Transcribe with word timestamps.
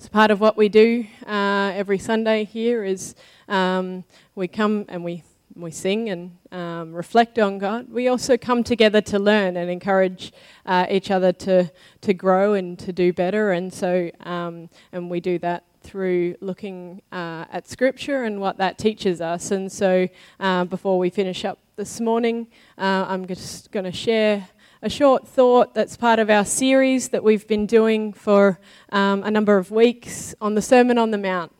so 0.00 0.08
part 0.10 0.30
of 0.30 0.40
what 0.40 0.56
we 0.56 0.68
do 0.68 1.04
uh, 1.26 1.72
every 1.74 1.98
Sunday 1.98 2.44
here 2.44 2.84
is 2.84 3.16
um, 3.48 4.04
we 4.36 4.46
come 4.46 4.84
and 4.88 5.02
we 5.02 5.24
we 5.56 5.72
sing 5.72 6.08
and 6.08 6.36
um, 6.52 6.92
reflect 6.92 7.36
on 7.36 7.58
God. 7.58 7.90
We 7.90 8.06
also 8.06 8.36
come 8.36 8.62
together 8.62 9.00
to 9.00 9.18
learn 9.18 9.56
and 9.56 9.68
encourage 9.68 10.32
uh, 10.66 10.86
each 10.88 11.10
other 11.10 11.32
to 11.32 11.72
to 12.02 12.14
grow 12.14 12.54
and 12.54 12.78
to 12.78 12.92
do 12.92 13.12
better. 13.12 13.50
And 13.50 13.74
so 13.74 14.08
um, 14.20 14.70
and 14.92 15.10
we 15.10 15.18
do 15.18 15.36
that 15.40 15.64
through 15.82 16.36
looking 16.40 17.02
uh, 17.10 17.46
at 17.50 17.66
Scripture 17.66 18.22
and 18.22 18.40
what 18.40 18.56
that 18.58 18.78
teaches 18.78 19.20
us. 19.20 19.50
And 19.50 19.70
so 19.70 20.06
uh, 20.38 20.64
before 20.66 20.96
we 21.00 21.10
finish 21.10 21.44
up 21.44 21.58
this 21.74 22.00
morning, 22.00 22.46
uh, 22.76 23.04
I'm 23.08 23.26
just 23.26 23.72
going 23.72 23.84
to 23.84 23.92
share 23.92 24.46
a 24.80 24.88
short 24.88 25.26
thought 25.26 25.74
that's 25.74 25.96
part 25.96 26.18
of 26.18 26.30
our 26.30 26.44
series 26.44 27.08
that 27.08 27.24
we've 27.24 27.48
been 27.48 27.66
doing 27.66 28.12
for 28.12 28.60
um, 28.92 29.24
a 29.24 29.30
number 29.30 29.56
of 29.56 29.70
weeks 29.70 30.34
on 30.40 30.54
the 30.54 30.62
Sermon 30.62 30.98
on 30.98 31.10
the 31.10 31.18
Mount. 31.18 31.52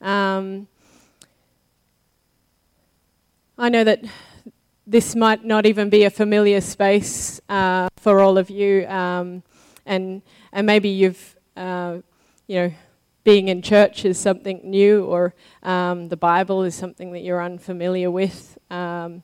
Um, 0.00 0.66
I 3.58 3.68
know 3.68 3.84
that 3.84 4.02
this 4.86 5.14
might 5.14 5.44
not 5.44 5.66
even 5.66 5.90
be 5.90 6.04
a 6.04 6.10
familiar 6.10 6.60
space 6.60 7.40
uh, 7.48 7.88
for 7.96 8.20
all 8.20 8.38
of 8.38 8.48
you, 8.50 8.86
um, 8.88 9.42
and 9.84 10.22
and 10.52 10.66
maybe 10.66 10.88
you've 10.88 11.36
uh, 11.56 11.98
you 12.46 12.56
know 12.56 12.74
being 13.24 13.48
in 13.48 13.60
church 13.62 14.04
is 14.04 14.18
something 14.18 14.60
new, 14.64 15.04
or 15.04 15.34
um, 15.62 16.08
the 16.08 16.16
Bible 16.16 16.62
is 16.62 16.74
something 16.74 17.12
that 17.12 17.20
you're 17.20 17.42
unfamiliar 17.42 18.10
with. 18.10 18.58
Um, 18.70 19.22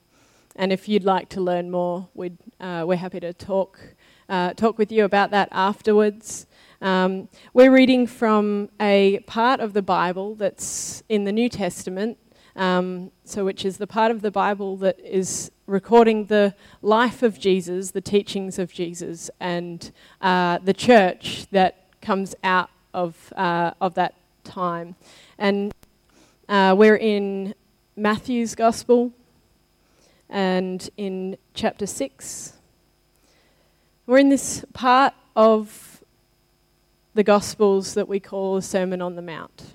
and 0.61 0.75
if 0.75 0.91
you'd 0.91 1.05
like 1.05 1.31
to 1.31 1.41
learn 1.41 1.71
more, 1.71 2.07
we'd, 2.13 2.37
uh, 2.61 2.85
we're 2.87 2.99
happy 2.99 3.19
to 3.19 3.33
talk, 3.33 3.81
uh, 4.29 4.53
talk 4.53 4.77
with 4.77 4.93
you 4.93 5.07
about 5.07 5.31
that 5.31 5.49
afterwards. 5.53 6.47
Um, 6.83 7.31
we're 7.55 7.73
reading 7.73 8.07
from 8.07 8.69
a 8.79 9.21
part 9.21 9.61
of 9.61 9.73
the 9.73 9.81
Bible 9.81 10.35
that's 10.35 11.03
in 11.09 11.25
the 11.25 11.33
New 11.33 11.49
Testament, 11.49 12.19
um, 12.57 13.11
so 13.25 13.43
which 13.43 13.65
is 13.65 13.79
the 13.79 13.87
part 13.87 14.11
of 14.11 14.21
the 14.21 14.31
Bible 14.31 14.77
that 14.77 15.01
is 15.01 15.51
recording 15.67 16.27
the 16.27 16.55
life 16.83 17.23
of 17.23 17.41
Jesus, 17.41 17.93
the 17.93 18.03
teachings 18.03 18.59
of 18.59 18.71
Jesus, 18.71 19.31
and 19.41 19.91
uh, 20.21 20.59
the 20.59 20.75
church 20.75 21.47
that 21.53 21.87
comes 22.03 22.35
out 22.45 22.69
of, 22.93 23.33
uh, 23.35 23.71
of 23.81 23.95
that 23.95 24.15
time. 24.45 24.95
And 25.39 25.73
uh, 26.51 26.75
we're 26.77 26.99
in 26.99 27.55
Matthew's 27.97 28.55
Gospel 28.55 29.15
and 30.31 30.89
in 30.97 31.37
chapter 31.55 31.87
6. 31.87 32.55
We're 34.07 34.19
in 34.19 34.29
this 34.29 34.65
part 34.73 35.13
of 35.35 36.03
the 37.15 37.25
Gospels 37.25 37.95
that 37.95 38.09
we 38.09 38.21
call 38.21 38.55
the 38.55 38.63
Sermon 38.63 39.03
on 39.03 39.17
the 39.17 39.23
Mount. 39.23 39.75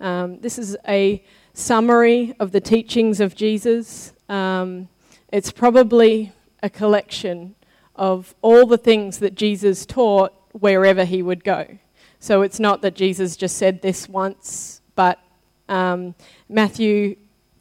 Um, 0.00 0.40
this 0.40 0.58
is 0.58 0.76
a 0.86 1.22
summary 1.52 2.34
of 2.38 2.52
the 2.52 2.60
teachings 2.60 3.20
of 3.20 3.34
Jesus. 3.34 4.12
Um, 4.28 4.88
it's 5.32 5.50
probably 5.50 6.32
a 6.62 6.70
collection 6.70 7.56
of 7.96 8.34
all 8.42 8.66
the 8.66 8.78
things 8.78 9.18
that 9.18 9.34
Jesus 9.34 9.84
taught 9.84 10.32
wherever 10.52 11.04
he 11.04 11.22
would 11.22 11.42
go. 11.42 11.78
So 12.20 12.42
it's 12.42 12.60
not 12.60 12.82
that 12.82 12.94
Jesus 12.94 13.36
just 13.36 13.56
said 13.56 13.82
this 13.82 14.08
once, 14.08 14.80
but 14.94 15.18
um, 15.68 16.14
Matthew 16.48 17.16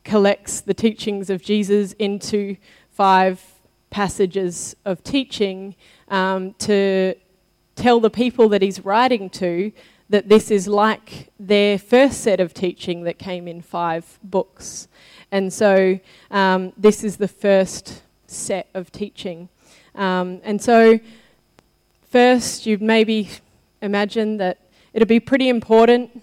collects 0.05 0.61
the 0.61 0.73
teachings 0.73 1.29
of 1.29 1.41
Jesus 1.41 1.91
into 1.93 2.55
five 2.89 3.43
passages 3.89 4.75
of 4.85 5.03
teaching 5.03 5.75
um, 6.07 6.53
to 6.53 7.15
tell 7.75 7.99
the 7.99 8.09
people 8.09 8.47
that 8.49 8.61
he's 8.61 8.85
writing 8.85 9.29
to 9.29 9.71
that 10.09 10.29
this 10.29 10.51
is 10.51 10.67
like 10.67 11.31
their 11.39 11.77
first 11.77 12.21
set 12.21 12.39
of 12.39 12.53
teaching 12.53 13.03
that 13.03 13.17
came 13.17 13.47
in 13.47 13.61
five 13.61 14.19
books. 14.23 14.87
And 15.31 15.51
so 15.51 15.99
um, 16.29 16.71
this 16.77 17.03
is 17.03 17.17
the 17.17 17.27
first 17.27 18.03
set 18.27 18.69
of 18.73 18.91
teaching. 18.91 19.49
Um, 19.95 20.41
and 20.43 20.61
so, 20.61 20.99
first, 22.09 22.65
you'd 22.65 22.81
maybe 22.81 23.29
imagine 23.81 24.37
that 24.37 24.59
it'd 24.93 25.07
be 25.07 25.19
pretty 25.19 25.49
important. 25.49 26.21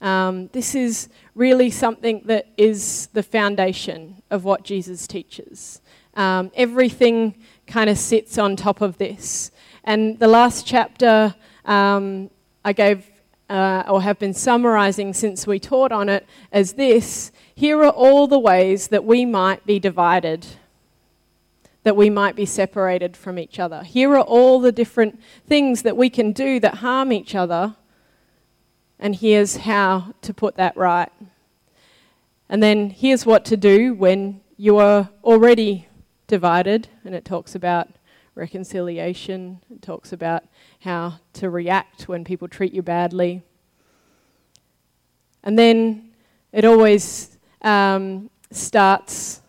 Um, 0.00 0.48
this 0.52 0.74
is 0.74 1.08
really 1.40 1.70
something 1.70 2.20
that 2.26 2.46
is 2.58 3.08
the 3.14 3.22
foundation 3.22 4.22
of 4.30 4.44
what 4.44 4.62
Jesus 4.62 5.06
teaches. 5.06 5.80
Um, 6.12 6.52
everything 6.54 7.34
kind 7.66 7.88
of 7.88 7.96
sits 7.96 8.36
on 8.36 8.56
top 8.56 8.82
of 8.82 8.98
this. 8.98 9.50
And 9.82 10.18
the 10.18 10.28
last 10.28 10.66
chapter 10.66 11.34
um, 11.64 12.28
I 12.62 12.74
gave 12.74 13.06
uh, 13.48 13.84
or 13.88 14.02
have 14.02 14.18
been 14.18 14.34
summarizing 14.34 15.14
since 15.14 15.46
we 15.46 15.58
taught 15.58 15.92
on 15.92 16.10
it 16.10 16.26
as 16.52 16.74
this 16.74 17.32
here 17.54 17.82
are 17.82 17.90
all 17.90 18.26
the 18.26 18.38
ways 18.38 18.88
that 18.88 19.04
we 19.06 19.24
might 19.24 19.64
be 19.64 19.78
divided 19.80 20.46
that 21.82 21.96
we 21.96 22.10
might 22.10 22.36
be 22.36 22.44
separated 22.44 23.16
from 23.16 23.38
each 23.38 23.58
other. 23.58 23.82
Here 23.82 24.10
are 24.14 24.20
all 24.20 24.60
the 24.60 24.72
different 24.72 25.18
things 25.48 25.82
that 25.82 25.96
we 25.96 26.10
can 26.10 26.32
do 26.32 26.60
that 26.60 26.74
harm 26.76 27.10
each 27.10 27.34
other, 27.34 27.74
and 29.00 29.16
here's 29.16 29.56
how 29.56 30.14
to 30.22 30.34
put 30.34 30.56
that 30.56 30.76
right. 30.76 31.10
And 32.48 32.62
then 32.62 32.90
here's 32.90 33.24
what 33.24 33.44
to 33.46 33.56
do 33.56 33.94
when 33.94 34.42
you 34.56 34.76
are 34.76 35.08
already 35.24 35.88
divided, 36.26 36.88
and 37.04 37.14
it 37.14 37.24
talks 37.24 37.54
about 37.54 37.88
reconciliation, 38.34 39.60
it 39.74 39.82
talks 39.82 40.12
about 40.12 40.44
how 40.80 41.18
to 41.32 41.48
react 41.48 42.08
when 42.08 42.24
people 42.24 42.46
treat 42.46 42.72
you 42.72 42.82
badly. 42.82 43.42
And 45.42 45.58
then 45.58 46.10
it 46.52 46.64
always 46.64 47.38
um, 47.62 48.28
starts, 48.50 49.40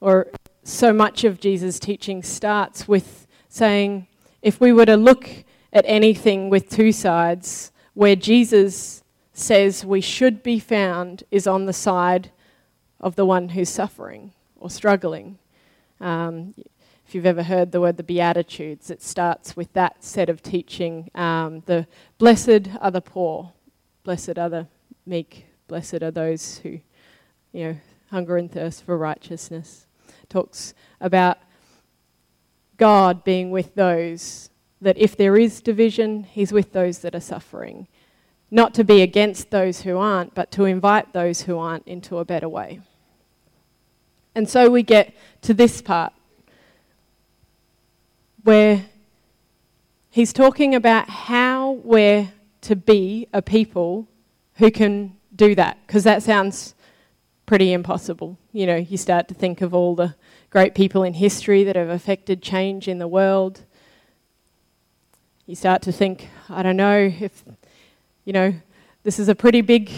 or 0.00 0.28
so 0.62 0.92
much 0.92 1.24
of 1.24 1.40
Jesus' 1.40 1.78
teaching 1.78 2.22
starts 2.22 2.88
with 2.88 3.26
saying, 3.48 4.06
if 4.40 4.60
we 4.60 4.72
were 4.72 4.86
to 4.86 4.96
look 4.96 5.28
at 5.72 5.84
anything 5.86 6.48
with 6.48 6.70
two 6.70 6.90
sides, 6.90 7.70
where 7.94 8.16
Jesus 8.16 9.02
says 9.32 9.84
we 9.84 10.00
should 10.00 10.42
be 10.42 10.58
found 10.58 11.24
is 11.30 11.46
on 11.46 11.66
the 11.66 11.72
side 11.72 12.30
of 13.00 13.16
the 13.16 13.24
one 13.24 13.50
who's 13.50 13.68
suffering 13.68 14.32
or 14.56 14.70
struggling. 14.70 15.38
Um, 16.00 16.54
if 17.06 17.14
you've 17.14 17.26
ever 17.26 17.42
heard 17.42 17.72
the 17.72 17.80
word 17.80 17.96
the 17.96 18.02
Beatitudes, 18.02 18.90
it 18.90 19.02
starts 19.02 19.56
with 19.56 19.72
that 19.74 20.02
set 20.02 20.28
of 20.28 20.42
teaching. 20.42 21.10
Um, 21.14 21.62
the 21.66 21.86
blessed 22.18 22.68
are 22.80 22.90
the 22.90 23.00
poor, 23.00 23.52
blessed 24.04 24.38
are 24.38 24.48
the 24.48 24.66
meek, 25.04 25.46
blessed 25.68 26.02
are 26.02 26.10
those 26.10 26.58
who, 26.58 26.80
you 27.52 27.64
know, 27.64 27.76
hunger 28.10 28.36
and 28.36 28.50
thirst 28.50 28.84
for 28.84 28.96
righteousness 28.96 29.86
It 30.22 30.30
talks 30.30 30.72
about 31.00 31.38
God 32.76 33.24
being 33.24 33.50
with 33.50 33.74
those 33.74 34.50
that 34.80 34.98
if 34.98 35.16
there 35.16 35.36
is 35.36 35.60
division, 35.60 36.24
He's 36.24 36.52
with 36.52 36.72
those 36.72 36.98
that 37.00 37.14
are 37.14 37.20
suffering. 37.20 37.88
Not 38.50 38.74
to 38.74 38.84
be 38.84 39.02
against 39.02 39.50
those 39.50 39.82
who 39.82 39.98
aren't, 39.98 40.34
but 40.34 40.50
to 40.52 40.64
invite 40.64 41.12
those 41.12 41.42
who 41.42 41.58
aren't 41.58 41.88
into 41.88 42.18
a 42.18 42.24
better 42.24 42.48
way. 42.48 42.80
And 44.34 44.48
so 44.48 44.68
we 44.68 44.82
get 44.82 45.14
to 45.42 45.54
this 45.54 45.80
part 45.80 46.12
where 48.42 48.84
he's 50.10 50.32
talking 50.32 50.74
about 50.74 51.08
how 51.08 51.72
we're 51.82 52.32
to 52.60 52.76
be 52.76 53.26
a 53.32 53.40
people 53.40 54.06
who 54.56 54.70
can 54.70 55.16
do 55.34 55.54
that, 55.54 55.78
because 55.86 56.04
that 56.04 56.22
sounds 56.22 56.74
pretty 57.46 57.72
impossible. 57.72 58.38
You 58.52 58.66
know, 58.66 58.76
you 58.76 58.96
start 58.96 59.28
to 59.28 59.34
think 59.34 59.60
of 59.60 59.74
all 59.74 59.94
the 59.94 60.14
great 60.50 60.74
people 60.74 61.02
in 61.02 61.14
history 61.14 61.64
that 61.64 61.74
have 61.74 61.88
affected 61.88 62.42
change 62.42 62.86
in 62.86 62.98
the 62.98 63.08
world. 63.08 63.62
You 65.46 65.54
start 65.54 65.82
to 65.82 65.92
think, 65.92 66.30
I 66.48 66.62
don't 66.62 66.78
know 66.78 67.12
if, 67.20 67.44
you 68.24 68.32
know, 68.32 68.54
this 69.02 69.18
is 69.18 69.28
a 69.28 69.34
pretty 69.34 69.60
big 69.60 69.90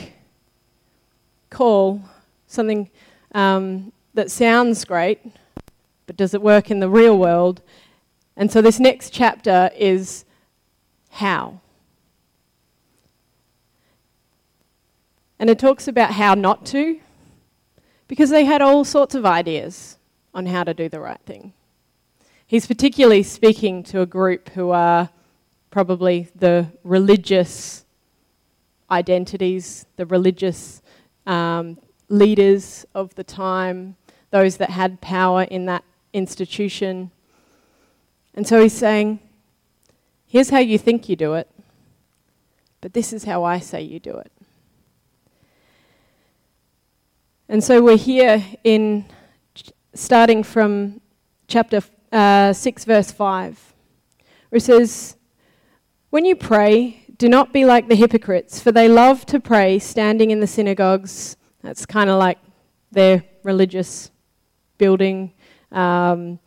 call, 1.50 2.02
something 2.48 2.90
um, 3.32 3.92
that 4.14 4.28
sounds 4.28 4.84
great, 4.84 5.20
but 6.08 6.16
does 6.16 6.34
it 6.34 6.42
work 6.42 6.68
in 6.68 6.80
the 6.80 6.88
real 6.88 7.16
world? 7.16 7.62
And 8.36 8.50
so 8.50 8.60
this 8.60 8.80
next 8.80 9.10
chapter 9.10 9.70
is 9.76 10.24
how. 11.10 11.60
And 15.38 15.48
it 15.48 15.60
talks 15.60 15.86
about 15.86 16.10
how 16.10 16.34
not 16.34 16.66
to, 16.66 16.98
because 18.08 18.30
they 18.30 18.44
had 18.44 18.62
all 18.62 18.84
sorts 18.84 19.14
of 19.14 19.24
ideas 19.24 19.96
on 20.34 20.46
how 20.46 20.64
to 20.64 20.74
do 20.74 20.88
the 20.88 20.98
right 20.98 21.20
thing. 21.24 21.52
He's 22.44 22.66
particularly 22.66 23.22
speaking 23.22 23.84
to 23.84 24.00
a 24.00 24.06
group 24.06 24.48
who 24.50 24.70
are 24.70 25.10
probably 25.70 26.28
the 26.34 26.70
religious 26.84 27.84
identities, 28.90 29.86
the 29.96 30.06
religious 30.06 30.82
um, 31.26 31.78
leaders 32.08 32.86
of 32.94 33.14
the 33.14 33.24
time, 33.24 33.96
those 34.30 34.56
that 34.58 34.70
had 34.70 35.00
power 35.00 35.42
in 35.42 35.66
that 35.66 35.84
institution. 36.12 37.10
And 38.34 38.46
so 38.46 38.62
he's 38.62 38.72
saying, 38.72 39.18
here's 40.26 40.50
how 40.50 40.58
you 40.58 40.78
think 40.78 41.08
you 41.08 41.16
do 41.16 41.34
it, 41.34 41.50
but 42.80 42.92
this 42.92 43.12
is 43.12 43.24
how 43.24 43.44
I 43.44 43.58
say 43.58 43.82
you 43.82 43.98
do 43.98 44.16
it. 44.16 44.32
And 47.48 47.62
so 47.62 47.82
we're 47.82 47.96
here 47.96 48.44
in 48.64 49.06
starting 49.94 50.42
from 50.42 51.00
chapter 51.48 51.80
uh, 52.12 52.52
6, 52.52 52.84
verse 52.84 53.10
5, 53.10 53.74
where 54.48 54.56
it 54.56 54.62
says, 54.62 55.15
When 56.10 56.24
you 56.24 56.36
pray, 56.36 57.04
do 57.18 57.28
not 57.28 57.52
be 57.52 57.64
like 57.64 57.88
the 57.88 57.96
hypocrites, 57.96 58.60
for 58.60 58.70
they 58.70 58.88
love 58.88 59.26
to 59.26 59.40
pray 59.40 59.80
standing 59.80 60.30
in 60.30 60.38
the 60.38 60.46
synagogues. 60.46 61.36
That's 61.62 61.84
kind 61.84 62.08
of 62.08 62.18
like 62.20 62.38
their 62.92 63.24
religious 63.42 64.12
building. 64.78 65.32
Um, 65.72 66.38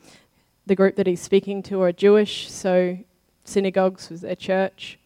the 0.65 0.75
group 0.75 0.95
that 0.95 1.07
he's 1.07 1.21
speaking 1.21 1.61
to 1.63 1.81
are 1.81 1.91
Jewish, 1.91 2.50
so 2.50 2.97
synagogues 3.44 4.09
was 4.09 4.21
their 4.21 4.38
church. 4.38 4.97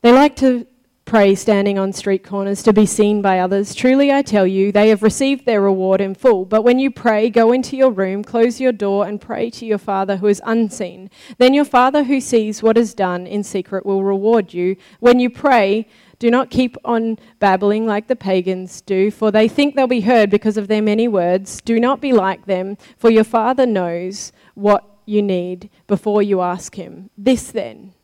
They 0.00 0.12
like 0.12 0.36
to 0.36 0.66
pray 1.10 1.34
standing 1.34 1.76
on 1.76 1.92
street 1.92 2.22
corners 2.22 2.62
to 2.62 2.72
be 2.72 2.86
seen 2.86 3.20
by 3.20 3.40
others. 3.40 3.74
Truly, 3.74 4.12
I 4.12 4.22
tell 4.22 4.46
you, 4.46 4.70
they 4.70 4.90
have 4.90 5.02
received 5.02 5.44
their 5.44 5.60
reward 5.60 6.00
in 6.00 6.14
full. 6.14 6.44
But 6.44 6.62
when 6.62 6.78
you 6.78 6.88
pray, 6.88 7.30
go 7.30 7.50
into 7.50 7.76
your 7.76 7.90
room, 7.90 8.22
close 8.22 8.60
your 8.60 8.70
door, 8.70 9.08
and 9.08 9.20
pray 9.20 9.50
to 9.50 9.66
your 9.66 9.76
Father 9.76 10.18
who 10.18 10.28
is 10.28 10.40
unseen. 10.46 11.10
Then 11.38 11.52
your 11.52 11.64
Father 11.64 12.04
who 12.04 12.20
sees 12.20 12.62
what 12.62 12.78
is 12.78 12.94
done 12.94 13.26
in 13.26 13.42
secret 13.42 13.84
will 13.84 14.04
reward 14.04 14.54
you. 14.54 14.76
When 15.00 15.18
you 15.18 15.30
pray, 15.30 15.88
do 16.20 16.30
not 16.30 16.48
keep 16.48 16.76
on 16.84 17.18
babbling 17.40 17.88
like 17.88 18.06
the 18.06 18.14
pagans 18.14 18.80
do, 18.80 19.10
for 19.10 19.32
they 19.32 19.48
think 19.48 19.74
they'll 19.74 19.88
be 19.88 20.02
heard 20.02 20.30
because 20.30 20.56
of 20.56 20.68
their 20.68 20.80
many 20.80 21.08
words. 21.08 21.60
Do 21.60 21.80
not 21.80 22.00
be 22.00 22.12
like 22.12 22.46
them, 22.46 22.78
for 22.96 23.10
your 23.10 23.24
Father 23.24 23.66
knows 23.66 24.30
what 24.54 24.84
you 25.06 25.22
need 25.22 25.70
before 25.88 26.22
you 26.22 26.40
ask 26.40 26.76
Him. 26.76 27.10
This, 27.18 27.50
then, 27.50 27.94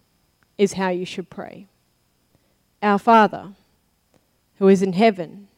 is 0.58 0.72
how 0.72 0.88
you 0.88 1.04
should 1.04 1.30
pray. 1.30 1.68
Our 2.82 2.98
Father, 2.98 3.52
who 4.58 4.68
is 4.68 4.82
in 4.82 4.92
heaven, 4.92 5.48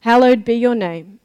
hallowed 0.00 0.44
be 0.44 0.54
your 0.54 0.74
name. 0.74 1.20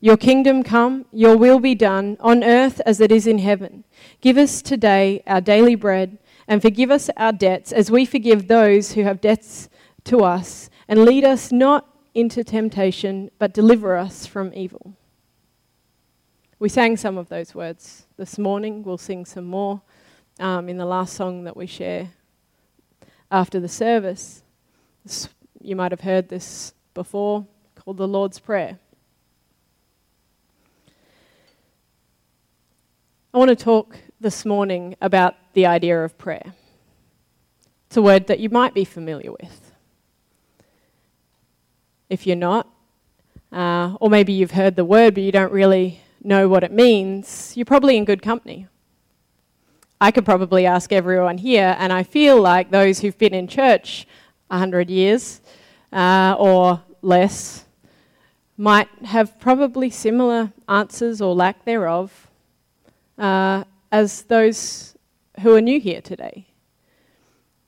Your 0.00 0.16
kingdom 0.16 0.62
come, 0.62 1.06
your 1.12 1.36
will 1.36 1.60
be 1.60 1.74
done, 1.74 2.16
on 2.20 2.42
earth 2.42 2.80
as 2.84 3.00
it 3.00 3.12
is 3.12 3.26
in 3.26 3.38
heaven. 3.38 3.84
Give 4.20 4.36
us 4.36 4.60
today 4.60 5.22
our 5.26 5.40
daily 5.40 5.76
bread, 5.76 6.18
and 6.48 6.60
forgive 6.60 6.90
us 6.90 7.08
our 7.16 7.32
debts 7.32 7.70
as 7.70 7.90
we 7.90 8.04
forgive 8.04 8.48
those 8.48 8.92
who 8.92 9.04
have 9.04 9.20
debts 9.20 9.68
to 10.04 10.24
us. 10.24 10.70
And 10.88 11.04
lead 11.04 11.24
us 11.24 11.52
not 11.52 11.88
into 12.14 12.42
temptation, 12.42 13.30
but 13.38 13.54
deliver 13.54 13.96
us 13.96 14.26
from 14.26 14.52
evil. 14.54 14.96
We 16.58 16.68
sang 16.68 16.96
some 16.96 17.16
of 17.16 17.28
those 17.28 17.54
words 17.54 18.06
this 18.16 18.38
morning. 18.38 18.82
We'll 18.82 18.98
sing 18.98 19.24
some 19.24 19.46
more 19.46 19.82
um, 20.38 20.68
in 20.68 20.76
the 20.76 20.84
last 20.84 21.14
song 21.14 21.44
that 21.44 21.56
we 21.56 21.66
share 21.66 22.10
after 23.30 23.58
the 23.58 23.68
service. 23.68 24.41
You 25.04 25.74
might 25.74 25.90
have 25.90 26.02
heard 26.02 26.28
this 26.28 26.74
before, 26.94 27.46
called 27.74 27.96
the 27.96 28.06
Lord's 28.06 28.38
Prayer. 28.38 28.78
I 33.34 33.38
want 33.38 33.48
to 33.48 33.56
talk 33.56 33.96
this 34.20 34.44
morning 34.44 34.94
about 35.00 35.34
the 35.54 35.66
idea 35.66 36.04
of 36.04 36.16
prayer. 36.18 36.54
It's 37.88 37.96
a 37.96 38.02
word 38.02 38.28
that 38.28 38.38
you 38.38 38.48
might 38.48 38.74
be 38.74 38.84
familiar 38.84 39.32
with. 39.32 39.72
If 42.08 42.26
you're 42.26 42.36
not, 42.36 42.68
uh, 43.50 43.96
or 44.00 44.08
maybe 44.08 44.32
you've 44.32 44.52
heard 44.52 44.76
the 44.76 44.84
word 44.84 45.14
but 45.14 45.24
you 45.24 45.32
don't 45.32 45.52
really 45.52 46.00
know 46.22 46.48
what 46.48 46.62
it 46.62 46.70
means, 46.70 47.56
you're 47.56 47.64
probably 47.64 47.96
in 47.96 48.04
good 48.04 48.22
company. 48.22 48.68
I 50.00 50.10
could 50.12 50.24
probably 50.24 50.64
ask 50.64 50.92
everyone 50.92 51.38
here, 51.38 51.74
and 51.78 51.92
I 51.92 52.02
feel 52.02 52.40
like 52.40 52.70
those 52.70 53.00
who've 53.00 53.18
been 53.18 53.34
in 53.34 53.48
church 53.48 54.06
100 54.52 54.90
years 54.90 55.40
uh, 55.92 56.36
or 56.38 56.82
less 57.00 57.64
might 58.56 58.88
have 59.04 59.40
probably 59.40 59.90
similar 59.90 60.52
answers 60.68 61.20
or 61.20 61.34
lack 61.34 61.64
thereof 61.64 62.30
uh, 63.18 63.64
as 63.90 64.22
those 64.22 64.94
who 65.40 65.54
are 65.54 65.60
new 65.60 65.80
here 65.80 66.00
today. 66.00 66.46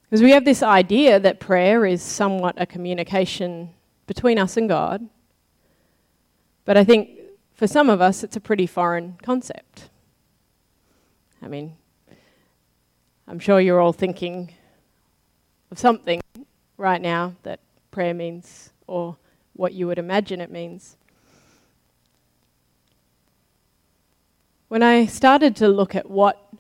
Because 0.05 0.23
we 0.23 0.31
have 0.31 0.45
this 0.45 0.63
idea 0.63 1.19
that 1.19 1.41
prayer 1.41 1.87
is 1.87 2.03
somewhat 2.03 2.55
a 2.59 2.67
communication 2.67 3.71
between 4.07 4.39
us 4.39 4.57
and 4.57 4.69
God, 4.69 5.09
but 6.65 6.77
I 6.77 6.85
think 6.85 7.11
for 7.55 7.67
some 7.67 7.89
of 7.89 8.01
us 8.01 8.23
it's 8.23 8.37
a 8.37 8.41
pretty 8.41 8.67
foreign 8.67 9.17
concept. 9.23 9.89
I 11.43 11.49
mean, 11.49 11.77
I'm 13.27 13.39
sure 13.39 13.61
you're 13.61 13.81
all 13.81 13.93
thinking 13.93 14.53
of 15.71 15.79
something 15.79 16.21
right 16.85 17.01
now 17.01 17.35
that 17.45 17.61
prayer 17.91 18.13
means 18.13 18.71
or 18.87 19.17
what 19.55 19.73
you 19.73 19.87
would 19.87 19.99
imagine 19.99 20.39
it 20.39 20.51
means. 20.51 20.99
When 24.69 24.83
I 24.83 25.07
started 25.07 25.57
to 25.57 25.69
look 25.69 25.95
at 25.95 26.11
what 26.11 26.53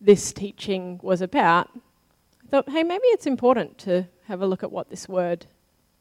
this 0.00 0.32
teaching 0.32 0.98
was 1.00 1.20
about, 1.22 1.70
I 1.76 2.48
thought, 2.50 2.68
hey, 2.68 2.82
maybe 2.82 3.06
it's 3.06 3.26
important 3.26 3.78
to 3.78 4.08
have 4.26 4.42
a 4.42 4.46
look 4.46 4.64
at 4.64 4.72
what 4.72 4.90
this 4.90 5.08
word 5.08 5.46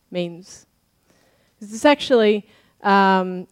means. 0.09 0.65
It's 1.61 1.85
actually 1.85 2.47
um, 2.81 3.47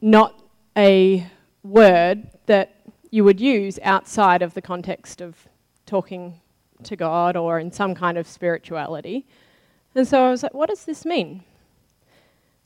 not 0.00 0.40
a 0.76 1.26
word 1.64 2.30
that 2.46 2.76
you 3.10 3.24
would 3.24 3.40
use 3.40 3.80
outside 3.82 4.42
of 4.42 4.54
the 4.54 4.62
context 4.62 5.20
of 5.20 5.48
talking 5.86 6.40
to 6.82 6.96
God 6.96 7.36
or 7.36 7.58
in 7.58 7.72
some 7.72 7.94
kind 7.94 8.18
of 8.18 8.26
spirituality. 8.26 9.26
And 9.94 10.06
so 10.06 10.24
I 10.24 10.30
was 10.30 10.42
like, 10.42 10.54
what 10.54 10.68
does 10.68 10.84
this 10.84 11.04
mean? 11.04 11.44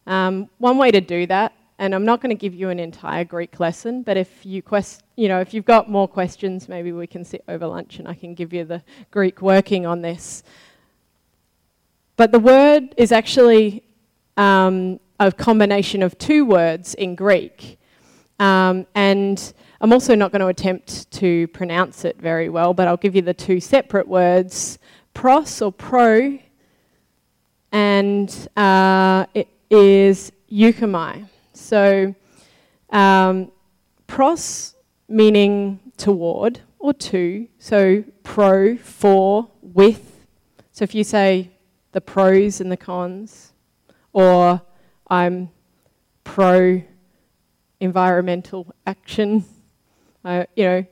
Um, 0.07 0.49
one 0.59 0.79
way 0.79 0.91
to 0.91 1.03
do 1.03 1.27
that, 1.27 1.53
and 1.79 1.95
I'm 1.95 2.05
not 2.05 2.23
going 2.23 2.31
to 2.31 2.41
give 2.41 2.55
you 2.55 2.71
an 2.71 2.81
entire 2.81 3.25
Greek 3.25 3.61
lesson, 3.61 4.03
but 4.03 4.17
if 4.17 4.45
you 4.45 4.63
quest, 4.63 5.03
you 5.17 5.29
know, 5.29 5.41
if 5.41 5.53
you've 5.53 5.67
got 5.67 5.91
more 5.91 6.09
questions, 6.09 6.69
maybe 6.69 6.93
we 6.93 7.07
can 7.07 7.25
sit 7.25 7.45
over 7.47 7.67
lunch 7.67 7.99
and 7.99 8.09
I 8.09 8.15
can 8.15 8.35
give 8.35 8.53
you 8.53 8.65
the 8.65 8.83
Greek 9.11 9.43
working 9.43 9.85
on 9.85 10.01
this. 10.01 10.43
But 12.17 12.33
the 12.33 12.39
word 12.41 12.95
is 12.97 13.13
actually 13.13 13.85
um, 14.39 14.99
a 15.21 15.31
combination 15.31 16.03
of 16.03 16.17
two 16.19 16.47
words 16.47 16.95
in 16.95 17.15
Greek, 17.15 17.79
um, 18.41 18.87
and 18.95 19.53
I'm 19.81 19.93
also 19.93 20.17
not 20.17 20.33
going 20.33 20.41
to 20.41 20.49
attempt 20.49 21.09
to 21.13 21.47
pronounce 21.49 22.05
it 22.05 22.21
very 22.21 22.49
well, 22.49 22.75
but 22.75 22.89
I'll 22.89 22.97
give 22.97 23.15
you 23.15 23.23
the 23.23 23.35
two 23.35 23.61
separate 23.61 24.09
words 24.09 24.81
pros 25.15 25.63
or 25.63 25.71
pro, 25.71 26.39
and 27.71 28.49
uh, 28.57 29.27
it 29.35 29.49
is 29.71 30.33
euchomai. 30.51 31.29
So, 31.53 32.13
um, 32.91 33.53
pros 34.09 34.75
meaning 35.09 35.79
toward 35.97 36.61
or 36.81 36.93
to, 36.95 37.47
so 37.59 38.03
pro, 38.25 38.77
for, 38.77 39.49
with. 39.63 40.27
So 40.73 40.83
if 40.83 40.95
you 40.95 41.05
say 41.05 41.51
the 41.93 42.01
pros 42.01 42.61
and 42.61 42.71
the 42.71 42.77
cons, 42.77 43.53
or 44.13 44.61
I'm 45.09 45.51
pro 46.25 46.83
environmental 47.81 48.75
action 48.85 49.45
uh, 50.25 50.45
you 50.57 50.65
know, 50.65 50.87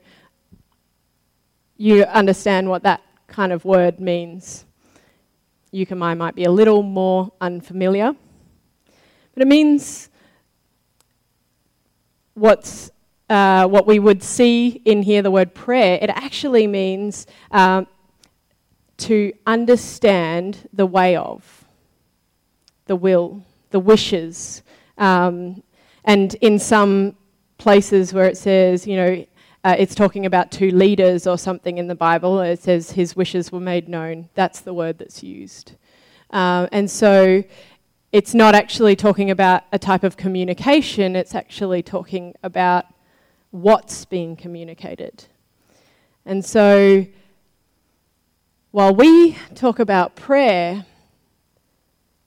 you 1.77 2.05
understand 2.05 2.69
what 2.69 2.83
that 2.85 3.03
kind 3.27 3.53
of 3.53 3.65
word 3.65 4.01
means. 4.01 4.65
Euchomai 5.73 6.17
might 6.17 6.35
be 6.35 6.45
a 6.45 6.51
little 6.51 6.83
more 6.83 7.33
unfamiliar, 7.41 8.15
but 9.35 9.43
it 9.43 9.47
means 9.47 10.09
what's 12.35 12.91
uh, 13.29 13.67
what 13.67 13.87
we 13.87 13.99
would 13.99 14.23
see 14.23 14.69
in 14.85 15.03
here, 15.03 15.23
the 15.23 15.31
word 15.31 15.55
prayer, 15.55 15.99
it 16.01 16.11
actually 16.11 16.67
means 16.67 17.27
um, 17.51 17.87
to 18.97 19.33
understand 19.47 20.69
the 20.73 20.87
way 20.87 21.17
of, 21.17 21.65
the 22.87 22.95
will, 22.95 23.43
the 23.71 23.81
wishes. 23.81 24.63
Um, 24.97 25.63
and 26.05 26.35
in 26.37 26.59
some 26.59 27.17
places 27.59 28.13
where 28.13 28.27
it 28.27 28.37
says, 28.37 28.87
you 28.87 28.97
know, 28.97 29.27
uh, 29.65 29.75
it's 29.79 29.95
talking 29.95 30.27
about 30.27 30.53
two 30.53 30.71
leaders 30.71 31.27
or 31.27 31.37
something 31.37 31.79
in 31.79 31.89
the 31.89 31.95
Bible. 31.95 32.41
It 32.41 32.63
says 32.63 32.93
his 32.93 33.17
wishes 33.17 33.51
were 33.51 33.61
made 33.61 33.89
known. 33.89 34.29
That's 34.35 34.61
the 34.61 34.73
word 34.73 34.99
that's 34.99 35.23
used. 35.23 35.73
Uh, 36.31 36.69
and 36.71 36.91
so 36.91 37.43
it's 38.13 38.33
not 38.33 38.55
actually 38.55 38.95
talking 38.95 39.31
about 39.31 39.65
a 39.73 39.79
type 39.79 40.05
of 40.05 40.17
communication, 40.17 41.17
it's 41.17 41.35
actually 41.35 41.83
talking 41.83 42.35
about 42.43 42.87
what's 43.51 44.05
being 44.05 44.37
communicated. 44.37 45.25
And 46.25 46.45
so 46.45 47.07
while 48.71 48.95
we 48.95 49.37
talk 49.55 49.79
about 49.79 50.17
prayer, 50.17 50.87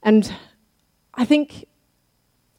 and 0.04 0.34
I 1.14 1.26
think 1.26 1.66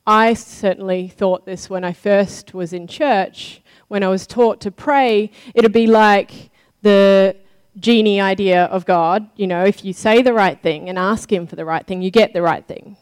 I 0.06 0.34
certainly 0.34 1.08
thought 1.08 1.44
this 1.44 1.68
when 1.68 1.84
I 1.84 1.92
first 1.92 2.54
was 2.54 2.72
in 2.72 2.86
church. 2.86 3.62
When 3.88 4.02
I 4.02 4.08
was 4.08 4.26
taught 4.26 4.60
to 4.62 4.70
pray, 4.70 5.30
it'd 5.54 5.72
be 5.72 5.86
like 5.86 6.50
the 6.82 7.36
genie 7.78 8.20
idea 8.20 8.64
of 8.64 8.84
God. 8.86 9.28
You 9.36 9.46
know, 9.46 9.64
if 9.64 9.84
you 9.84 9.92
say 9.92 10.22
the 10.22 10.32
right 10.32 10.60
thing 10.60 10.88
and 10.88 10.98
ask 10.98 11.30
Him 11.30 11.46
for 11.46 11.56
the 11.56 11.64
right 11.64 11.86
thing, 11.86 12.02
you 12.02 12.10
get 12.10 12.32
the 12.32 12.42
right 12.42 12.66
thing. 12.66 12.96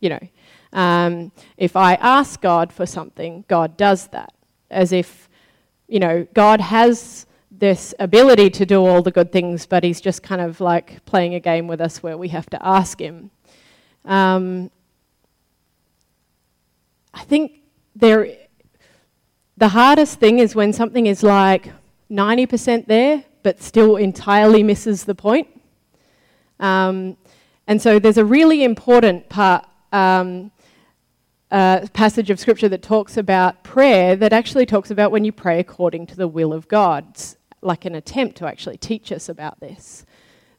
You 0.00 0.10
know, 0.10 0.28
um, 0.72 1.32
if 1.56 1.76
I 1.76 1.94
ask 1.94 2.40
God 2.40 2.72
for 2.72 2.86
something, 2.86 3.44
God 3.48 3.76
does 3.76 4.08
that. 4.08 4.32
As 4.70 4.92
if, 4.92 5.28
you 5.88 5.98
know, 5.98 6.26
God 6.34 6.60
has 6.60 7.26
this 7.50 7.94
ability 7.98 8.50
to 8.50 8.66
do 8.66 8.84
all 8.84 9.00
the 9.02 9.10
good 9.10 9.32
things, 9.32 9.66
but 9.66 9.84
He's 9.84 10.00
just 10.00 10.22
kind 10.22 10.40
of 10.40 10.60
like 10.60 11.04
playing 11.04 11.34
a 11.34 11.40
game 11.40 11.68
with 11.68 11.80
us 11.80 12.02
where 12.02 12.18
we 12.18 12.28
have 12.28 12.50
to 12.50 12.66
ask 12.66 13.00
Him. 13.00 13.30
Um, 14.04 14.70
I 17.14 17.22
think 17.22 17.60
there, 17.94 18.36
the 19.56 19.68
hardest 19.68 20.18
thing 20.18 20.40
is 20.40 20.54
when 20.54 20.72
something 20.72 21.06
is 21.06 21.22
like 21.22 21.72
90% 22.10 22.86
there, 22.86 23.24
but 23.44 23.62
still 23.62 23.96
entirely 23.96 24.62
misses 24.62 25.04
the 25.04 25.14
point. 25.14 25.48
Um, 26.58 27.16
and 27.66 27.80
so 27.80 27.98
there's 27.98 28.18
a 28.18 28.24
really 28.24 28.64
important 28.64 29.28
part, 29.28 29.64
um, 29.92 30.50
uh, 31.50 31.86
passage 31.92 32.30
of 32.30 32.40
scripture 32.40 32.68
that 32.68 32.82
talks 32.82 33.16
about 33.16 33.62
prayer 33.62 34.16
that 34.16 34.32
actually 34.32 34.66
talks 34.66 34.90
about 34.90 35.12
when 35.12 35.24
you 35.24 35.30
pray 35.30 35.60
according 35.60 36.06
to 36.08 36.16
the 36.16 36.26
will 36.26 36.52
of 36.52 36.66
God, 36.66 37.06
it's 37.10 37.36
like 37.62 37.84
an 37.84 37.94
attempt 37.94 38.36
to 38.38 38.46
actually 38.46 38.76
teach 38.76 39.12
us 39.12 39.28
about 39.28 39.60
this. 39.60 40.04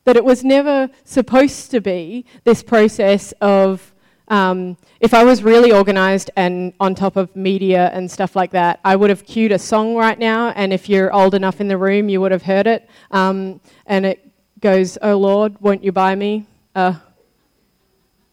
That 0.05 0.15
it 0.15 0.23
was 0.23 0.43
never 0.43 0.89
supposed 1.03 1.69
to 1.71 1.81
be 1.81 2.25
this 2.45 2.63
process 2.63 3.33
of 3.41 3.93
um, 4.27 4.77
if 4.99 5.13
I 5.13 5.23
was 5.23 5.43
really 5.43 5.71
organized 5.71 6.31
and 6.35 6.73
on 6.79 6.95
top 6.95 7.15
of 7.15 7.35
media 7.35 7.91
and 7.93 8.09
stuff 8.09 8.35
like 8.35 8.51
that, 8.51 8.79
I 8.83 8.95
would 8.95 9.09
have 9.09 9.25
cued 9.25 9.51
a 9.51 9.59
song 9.59 9.95
right 9.95 10.17
now, 10.17 10.49
and 10.49 10.73
if 10.73 10.89
you're 10.89 11.13
old 11.13 11.35
enough 11.35 11.61
in 11.61 11.67
the 11.67 11.77
room, 11.77 12.09
you 12.09 12.21
would 12.21 12.31
have 12.31 12.43
heard 12.43 12.65
it. 12.65 12.89
Um, 13.11 13.61
and 13.85 14.05
it 14.05 14.31
goes, 14.59 14.97
Oh 15.01 15.17
Lord, 15.17 15.59
won't 15.61 15.83
you 15.83 15.91
buy 15.91 16.15
me 16.15 16.47
a 16.73 16.97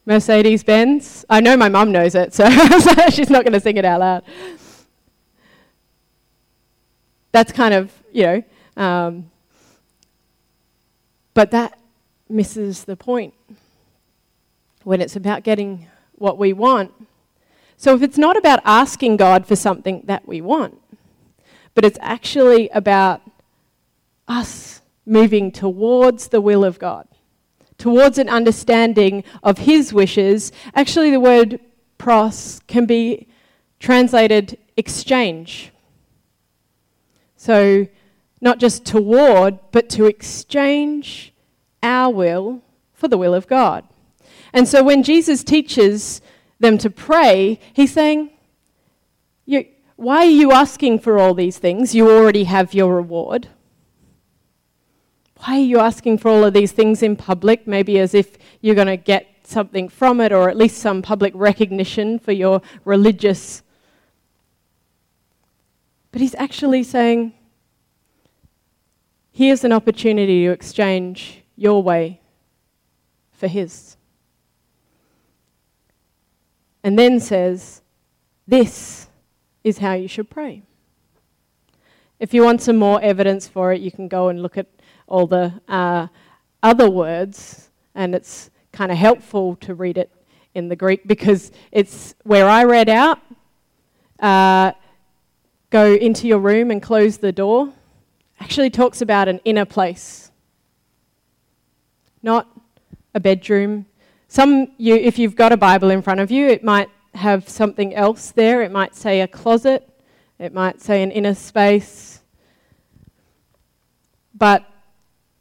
Mercedes 0.06 0.64
Benz? 0.64 1.26
I 1.28 1.40
know 1.40 1.56
my 1.56 1.68
mum 1.68 1.92
knows 1.92 2.14
it, 2.14 2.32
so 2.32 2.49
she's 3.11 3.28
not 3.28 3.44
going 3.44 3.52
to 3.52 3.61
sing 3.61 3.76
it 3.76 3.84
out 3.84 4.00
loud. 4.00 4.22
That's 7.32 7.52
kind 7.52 7.75
of, 7.75 7.92
you 8.12 8.22
know, 8.22 8.82
um, 8.82 9.30
but 11.34 11.50
that 11.50 11.78
misses 12.28 12.84
the 12.84 12.96
point 12.96 13.34
when 14.85 15.01
it's 15.01 15.17
about 15.17 15.43
getting 15.43 15.87
what 16.15 16.39
we 16.39 16.53
want. 16.53 16.93
So 17.77 17.95
if 17.95 18.03
it's 18.03 18.19
not 18.19 18.37
about 18.37 18.61
asking 18.65 19.17
God 19.17 19.47
for 19.47 19.57
something 19.57 20.03
that 20.05 20.27
we 20.27 20.41
want, 20.41 20.81
but 21.75 21.85
it's 21.85 21.99
actually 22.01 22.69
about 22.69 23.23
us 24.29 24.83
moving 25.05 25.51
towards 25.51 26.29
the 26.29 26.41
will 26.41 26.65
of 26.65 26.79
God, 26.79 27.09
towards 27.79 28.19
an 28.19 28.29
understanding 28.29 29.25
of 29.43 29.59
His 29.59 29.93
wishes, 29.93 30.53
actually, 30.75 31.11
the 31.11 31.21
word 31.21 31.61
pros 31.99 32.61
can 32.67 32.87
be 32.87 33.27
translated 33.81 34.59
exchange. 34.77 35.73
So, 37.37 37.89
not 38.41 38.59
just 38.59 38.85
toward, 38.85 39.59
but 39.73 39.89
to 39.91 40.07
exchange 40.07 41.33
our 41.83 42.12
will 42.12 42.62
for 42.93 43.09
the 43.09 43.19
will 43.19 43.35
of 43.35 43.49
God. 43.49 43.85
And 44.52 44.68
so 44.68 44.82
when 44.82 45.02
Jesus 45.02 45.42
teaches 45.42 46.21
them 46.59 46.78
to 46.78 46.90
pray, 46.90 47.59
he's 47.73 47.92
saying, 47.92 48.30
Why 49.97 50.18
are 50.18 50.25
you 50.25 50.52
asking 50.52 51.00
for 51.00 51.18
all 51.18 51.35
these 51.35 51.59
things? 51.59 51.94
You 51.94 52.11
already 52.11 52.44
have 52.44 52.75
your 52.75 52.94
reward. 52.97 53.49
Why 55.38 55.56
are 55.56 55.64
you 55.64 55.78
asking 55.80 56.18
for 56.18 56.30
all 56.30 56.44
of 56.44 56.54
these 56.54 56.73
things 56.73 57.02
in 57.02 57.16
public, 57.16 57.66
maybe 57.66 57.99
as 57.99 58.14
if 58.14 58.38
you're 58.61 58.76
going 58.76 58.87
to 58.87 58.97
get 58.97 59.32
something 59.52 59.88
from 59.88 60.21
it 60.21 60.32
or 60.32 60.49
at 60.49 60.56
least 60.56 60.78
some 60.78 61.02
public 61.02 61.32
recognition 61.37 62.18
for 62.18 62.32
your 62.32 62.62
religious. 62.85 63.62
But 66.11 66.21
he's 66.21 66.35
actually 66.35 66.82
saying, 66.82 67.32
here's 69.30 69.64
an 69.64 69.73
opportunity 69.73 70.44
to 70.44 70.52
exchange 70.52 71.42
your 71.56 71.82
way 71.82 72.21
for 73.32 73.47
his 73.47 73.97
and 76.83 76.99
then 76.99 77.21
says, 77.21 77.83
This 78.47 79.09
is 79.65 79.79
how 79.79 79.93
you 79.95 80.09
should 80.09 80.31
pray. 80.31 80.62
If 82.19 82.33
you 82.33 82.45
want 82.45 82.62
some 82.62 82.77
more 82.77 83.01
evidence 83.03 83.49
for 83.49 83.73
it, 83.73 83.81
you 83.81 83.91
can 83.91 84.09
go 84.09 84.29
and 84.29 84.43
look 84.43 84.57
at 84.57 84.67
all 85.09 85.27
the 85.27 85.61
uh, 85.69 86.07
other 86.62 86.89
words, 86.89 87.71
and 87.95 88.15
it's 88.15 88.51
kind 88.71 88.93
of 88.93 88.99
helpful 88.99 89.57
to 89.57 89.75
read 89.75 89.99
it 89.99 90.11
in 90.55 90.69
the 90.69 90.77
Greek 90.77 91.07
because 91.07 91.51
it's 91.73 92.15
where 92.23 92.49
I 92.49 92.65
read 92.65 92.89
out. 92.89 93.19
Uh, 94.21 94.73
go 95.71 95.93
into 95.95 96.29
your 96.29 96.39
room 96.39 96.71
and 96.71 96.81
close 96.81 97.19
the 97.19 97.33
door. 97.33 97.73
Actually, 98.39 98.71
talks 98.71 99.01
about 99.01 99.29
an 99.29 99.41
inner 99.45 99.65
place, 99.65 100.31
not 102.23 102.49
a 103.15 103.21
bedroom, 103.21 103.87
some, 104.33 104.73
you, 104.79 104.95
if 104.95 105.19
you've 105.19 105.37
got 105.37 105.53
a 105.53 105.59
Bible 105.59 105.91
in 105.91 106.01
front 106.01 106.19
of 106.19 106.31
you, 106.31 106.47
it 106.47 106.65
might 106.65 106.89
have 107.12 107.47
something 107.51 107.95
else 107.95 108.31
there. 108.31 108.62
It 108.62 108.73
might 108.73 108.95
say 108.95 109.21
a 109.21 109.29
closet, 109.29 109.87
it 110.39 110.55
might 110.55 110.81
say 110.81 111.03
an 111.03 111.11
inner 111.11 111.35
space. 111.35 112.23
But 114.35 114.65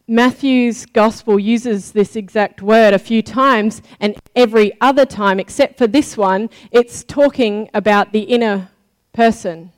Matthew's 0.10 0.86
gospel 0.86 1.40
uses 1.40 1.94
this 1.94 2.18
exact 2.18 2.62
word 2.62 2.94
a 2.94 3.00
few 3.00 3.22
times, 3.22 3.82
and 4.02 4.18
every 4.36 4.74
other 4.82 5.06
time, 5.06 5.40
except 5.40 5.78
for 5.78 5.88
this 5.88 6.18
one, 6.18 6.50
it's 6.70 7.06
talking 7.06 7.70
about 7.74 8.12
the 8.12 8.24
inner 8.24 8.72
person, 9.14 9.72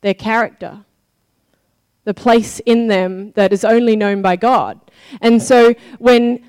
their 0.00 0.14
character, 0.14 0.84
the 2.02 2.12
place 2.12 2.58
in 2.66 2.88
them 2.88 3.30
that 3.36 3.52
is 3.52 3.64
only 3.64 3.94
known 3.94 4.20
by 4.20 4.34
God. 4.34 4.80
And 5.20 5.40
so 5.40 5.76
when 6.00 6.42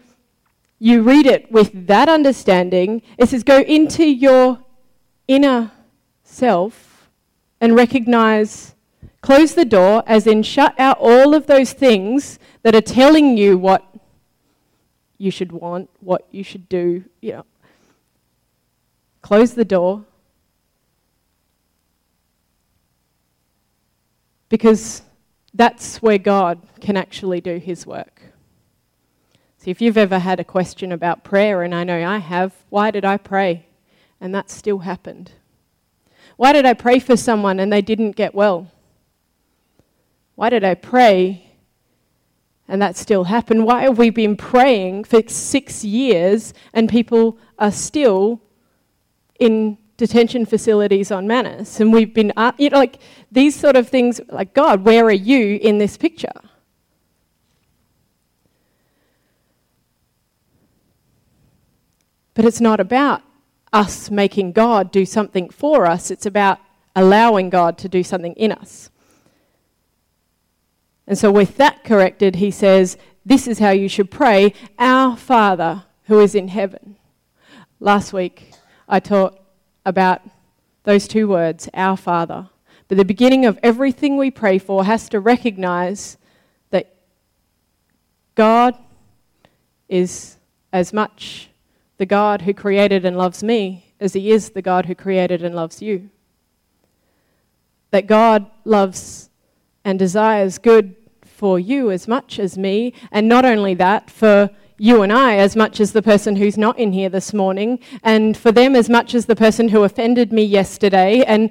you 0.79 1.03
read 1.03 1.25
it 1.25 1.51
with 1.51 1.87
that 1.87 2.07
understanding, 2.07 3.01
it 3.17 3.29
says, 3.29 3.43
go 3.43 3.61
into 3.61 4.05
your 4.05 4.59
inner 5.27 5.71
self 6.23 7.09
and 7.59 7.75
recognize, 7.75 8.75
close 9.21 9.53
the 9.53 9.65
door, 9.65 10.03
as 10.07 10.25
in 10.25 10.41
shut 10.41 10.73
out 10.79 10.97
all 10.99 11.35
of 11.35 11.47
those 11.47 11.73
things 11.73 12.39
that 12.63 12.73
are 12.73 12.81
telling 12.81 13.37
you 13.37 13.57
what 13.57 13.85
you 15.17 15.29
should 15.29 15.51
want, 15.51 15.89
what 15.99 16.25
you 16.31 16.43
should 16.43 16.69
do, 16.69 17.03
you 17.19 17.33
know. 17.33 17.45
Close 19.21 19.53
the 19.53 19.65
door. 19.65 20.05
Because 24.47 25.01
that's 25.53 26.01
where 26.01 26.17
God 26.17 26.61
can 26.79 26.95
actually 26.95 27.41
do 27.41 27.57
his 27.57 27.85
work. 27.85 28.18
See, 29.59 29.71
if 29.71 29.81
you've 29.81 29.97
ever 29.97 30.19
had 30.19 30.39
a 30.39 30.45
question 30.45 30.93
about 30.93 31.25
prayer, 31.25 31.63
and 31.63 31.75
I 31.75 31.83
know 31.83 32.01
I 32.01 32.19
have, 32.19 32.53
why 32.69 32.91
did 32.91 33.03
I 33.03 33.17
pray? 33.17 33.65
And 34.21 34.33
that 34.33 34.49
still 34.49 34.79
happened. 34.79 35.33
Why 36.37 36.53
did 36.53 36.65
I 36.65 36.73
pray 36.73 36.99
for 36.99 37.17
someone 37.17 37.59
and 37.59 37.71
they 37.71 37.81
didn't 37.81 38.15
get 38.15 38.33
well? 38.33 38.71
Why 40.35 40.49
did 40.49 40.63
I 40.63 40.75
pray 40.75 41.51
and 42.69 42.81
that 42.81 42.95
still 42.95 43.25
happened? 43.25 43.65
Why 43.65 43.81
have 43.81 43.97
we 43.97 44.09
been 44.11 44.37
praying 44.37 45.03
for 45.03 45.21
six 45.27 45.83
years 45.83 46.53
and 46.71 46.87
people 46.87 47.37
are 47.57 47.71
still 47.71 48.41
in 49.41 49.77
detention 49.97 50.45
facilities 50.45 51.11
on 51.11 51.27
Manus? 51.27 51.81
And 51.81 51.91
we've 51.91 52.13
been, 52.13 52.31
uh, 52.37 52.53
you 52.57 52.69
know, 52.69 52.77
like 52.77 52.99
these 53.29 53.59
sort 53.59 53.75
of 53.75 53.89
things, 53.89 54.21
like, 54.29 54.53
God, 54.53 54.85
where 54.85 55.03
are 55.03 55.11
you 55.11 55.57
in 55.57 55.79
this 55.79 55.97
picture? 55.97 56.31
But 62.39 62.45
it's 62.45 62.61
not 62.61 62.79
about 62.79 63.21
us 63.73 64.09
making 64.09 64.53
God 64.53 64.93
do 64.93 65.05
something 65.05 65.49
for 65.49 65.85
us, 65.85 66.09
it's 66.09 66.25
about 66.25 66.59
allowing 66.95 67.49
God 67.49 67.77
to 67.79 67.89
do 67.89 68.01
something 68.01 68.31
in 68.35 68.53
us. 68.53 68.89
And 71.05 71.17
so, 71.17 71.33
with 71.33 71.57
that 71.57 71.83
corrected, 71.83 72.37
he 72.37 72.49
says, 72.49 72.97
This 73.25 73.45
is 73.45 73.59
how 73.59 73.71
you 73.71 73.89
should 73.89 74.09
pray 74.09 74.53
Our 74.77 75.17
Father 75.17 75.83
who 76.05 76.21
is 76.21 76.33
in 76.33 76.47
heaven. 76.47 76.95
Last 77.81 78.13
week, 78.13 78.53
I 78.87 79.01
taught 79.01 79.37
about 79.85 80.21
those 80.85 81.09
two 81.09 81.27
words, 81.27 81.67
Our 81.73 81.97
Father. 81.97 82.47
But 82.87 82.99
the 82.99 83.03
beginning 83.03 83.45
of 83.45 83.59
everything 83.61 84.15
we 84.15 84.31
pray 84.31 84.59
for 84.59 84.85
has 84.85 85.09
to 85.09 85.19
recognize 85.19 86.15
that 86.69 86.95
God 88.35 88.77
is 89.89 90.37
as 90.71 90.93
much 90.93 91.48
the 91.99 92.05
God 92.05 92.43
who 92.43 92.53
created 92.53 93.05
and 93.05 93.17
loves 93.17 93.43
me 93.43 93.93
as 93.99 94.13
he 94.13 94.31
is 94.31 94.51
the 94.51 94.61
God 94.61 94.85
who 94.85 94.95
created 94.95 95.43
and 95.43 95.53
loves 95.53 95.81
you. 95.81 96.09
That 97.91 98.07
God 98.07 98.49
loves 98.63 99.29
and 99.83 99.99
desires 99.99 100.57
good 100.57 100.95
for 101.21 101.59
you 101.59 101.91
as 101.91 102.07
much 102.07 102.39
as 102.39 102.57
me, 102.57 102.93
and 103.11 103.27
not 103.27 103.43
only 103.43 103.73
that, 103.73 104.09
for 104.09 104.49
you 104.77 105.01
and 105.01 105.11
I 105.11 105.35
as 105.35 105.57
much 105.57 105.81
as 105.81 105.91
the 105.91 106.01
person 106.01 106.37
who's 106.37 106.57
not 106.57 106.79
in 106.79 106.93
here 106.93 107.09
this 107.09 107.33
morning, 107.33 107.79
and 108.01 108.37
for 108.37 108.53
them 108.53 108.77
as 108.77 108.89
much 108.89 109.13
as 109.13 109.25
the 109.25 109.35
person 109.35 109.67
who 109.67 109.83
offended 109.83 110.31
me 110.31 110.43
yesterday, 110.43 111.23
and 111.25 111.49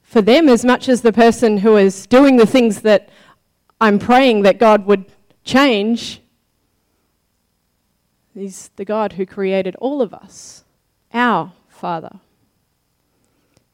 for 0.00 0.22
them 0.22 0.48
as 0.48 0.64
much 0.64 0.88
as 0.88 1.02
the 1.02 1.12
person 1.12 1.58
who 1.58 1.76
is 1.76 2.06
doing 2.06 2.38
the 2.38 2.46
things 2.46 2.80
that 2.80 3.10
I'm 3.78 3.98
praying 3.98 4.42
that 4.42 4.58
God 4.58 4.86
would 4.86 5.04
change. 5.44 6.21
He's 8.34 8.70
the 8.76 8.84
God 8.84 9.14
who 9.14 9.26
created 9.26 9.76
all 9.76 10.00
of 10.00 10.14
us, 10.14 10.64
our 11.12 11.52
Father 11.68 12.20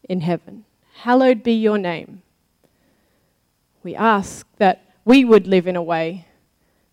in 0.09 0.23
heaven. 0.23 0.65
Hallowed 1.03 1.43
be 1.43 1.53
your 1.53 1.79
name. 1.79 2.23
We 3.83 3.95
ask 3.95 4.47
that 4.57 4.83
we 5.05 5.25
would 5.25 5.47
live 5.47 5.67
in 5.67 5.77
a 5.77 5.83
way 5.83 6.27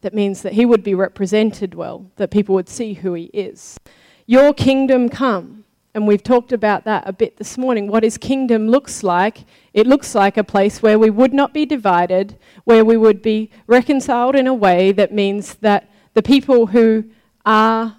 that 0.02 0.14
means 0.14 0.44
that 0.44 0.54
he 0.54 0.66
would 0.66 0.84
be 0.84 0.94
represented 0.94 1.74
well, 1.74 2.12
that 2.18 2.30
people 2.30 2.54
would 2.54 2.70
see 2.70 2.94
who 2.94 3.16
he 3.16 3.26
is. 3.34 3.80
Your 4.28 4.54
kingdom 4.54 5.10
come. 5.10 5.64
And 5.96 6.08
we've 6.08 6.22
talked 6.22 6.52
about 6.52 6.84
that 6.84 7.08
a 7.08 7.14
bit 7.14 7.38
this 7.38 7.58
morning. 7.58 7.88
What 7.88 8.04
his 8.04 8.18
kingdom 8.18 8.68
looks 8.68 9.02
like, 9.02 9.46
it 9.74 9.88
looks 9.88 10.14
like 10.14 10.38
a 10.38 10.44
place 10.44 10.84
where 10.84 11.00
we 11.00 11.10
would 11.10 11.34
not 11.34 11.54
be 11.54 11.66
divided, 11.66 12.38
where 12.66 12.86
we 12.86 12.98
would 12.98 13.22
be 13.22 13.50
reconciled 13.66 14.36
in 14.36 14.46
a 14.46 14.54
way 14.54 14.92
that 14.92 15.14
means 15.14 15.56
that 15.56 15.90
the 16.14 16.22
people 16.22 16.68
who 16.68 17.06
are 17.46 17.98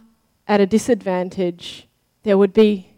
at 0.49 0.61
a 0.61 0.67
disadvantage, 0.67 1.89
there 2.23 2.39
would 2.39 2.53
be 2.53 2.91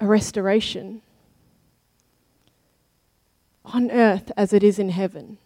a 0.00 0.06
restoration 0.06 1.02
on 3.64 3.90
earth 3.90 4.30
as 4.36 4.52
it 4.52 4.62
is 4.62 4.78
in 4.78 4.88
heaven. 4.88 5.38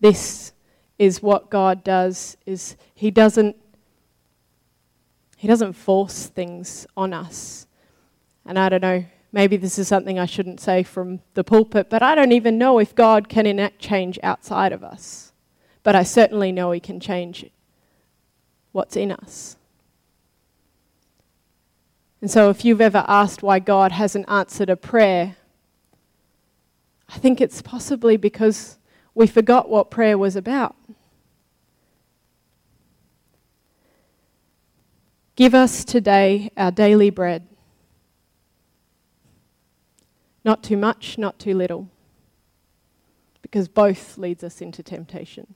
This 0.00 0.52
is 0.98 1.22
what 1.22 1.50
God 1.50 1.84
does 1.84 2.36
is 2.46 2.76
he 2.94 3.10
doesn't 3.10 3.56
he 5.36 5.46
doesn't 5.46 5.74
force 5.74 6.26
things 6.26 6.84
on 6.96 7.12
us. 7.12 7.68
And 8.44 8.58
I 8.58 8.68
don't 8.68 8.82
know, 8.82 9.04
maybe 9.30 9.56
this 9.56 9.78
is 9.78 9.86
something 9.86 10.18
I 10.18 10.26
shouldn't 10.26 10.58
say 10.58 10.82
from 10.82 11.20
the 11.34 11.44
pulpit, 11.44 11.88
but 11.88 12.02
I 12.02 12.16
don't 12.16 12.32
even 12.32 12.58
know 12.58 12.80
if 12.80 12.92
God 12.92 13.28
can 13.28 13.46
enact 13.46 13.78
change 13.78 14.18
outside 14.24 14.72
of 14.72 14.82
us. 14.82 15.32
But 15.84 15.94
I 15.94 16.02
certainly 16.02 16.50
know 16.50 16.72
he 16.72 16.80
can 16.80 16.98
change 16.98 17.48
what's 18.72 18.96
in 18.96 19.12
us. 19.12 19.56
And 22.20 22.30
so, 22.30 22.50
if 22.50 22.64
you've 22.64 22.80
ever 22.80 23.04
asked 23.06 23.42
why 23.42 23.58
God 23.60 23.92
hasn't 23.92 24.28
answered 24.28 24.68
a 24.68 24.76
prayer, 24.76 25.36
I 27.08 27.18
think 27.18 27.40
it's 27.40 27.62
possibly 27.62 28.16
because 28.16 28.78
we 29.14 29.26
forgot 29.26 29.68
what 29.70 29.90
prayer 29.90 30.18
was 30.18 30.36
about. 30.36 30.74
Give 35.36 35.54
us 35.54 35.84
today 35.84 36.50
our 36.56 36.72
daily 36.72 37.10
bread. 37.10 37.46
Not 40.44 40.64
too 40.64 40.76
much, 40.76 41.16
not 41.16 41.38
too 41.38 41.54
little, 41.54 41.88
because 43.42 43.68
both 43.68 44.18
leads 44.18 44.42
us 44.42 44.60
into 44.60 44.82
temptation. 44.82 45.54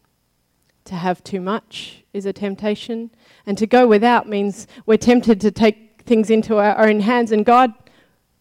To 0.87 0.95
have 0.97 1.23
too 1.23 1.41
much 1.41 2.03
is 2.13 2.27
a 2.27 2.33
temptation, 2.33 3.11
and 3.47 3.57
to 3.57 3.67
go 3.67 3.87
without 3.87 4.29
means 4.29 4.67
we're 4.85 4.97
tempted 4.97 5.41
to 5.41 5.51
take 5.51 6.03
things 6.05 6.29
into 6.29 6.59
our 6.59 6.79
own 6.85 7.01
hands, 7.01 7.31
and 7.31 7.45
God 7.45 7.73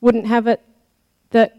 wouldn't 0.02 0.26
have 0.26 0.48
it 0.48 0.62
that, 1.30 1.56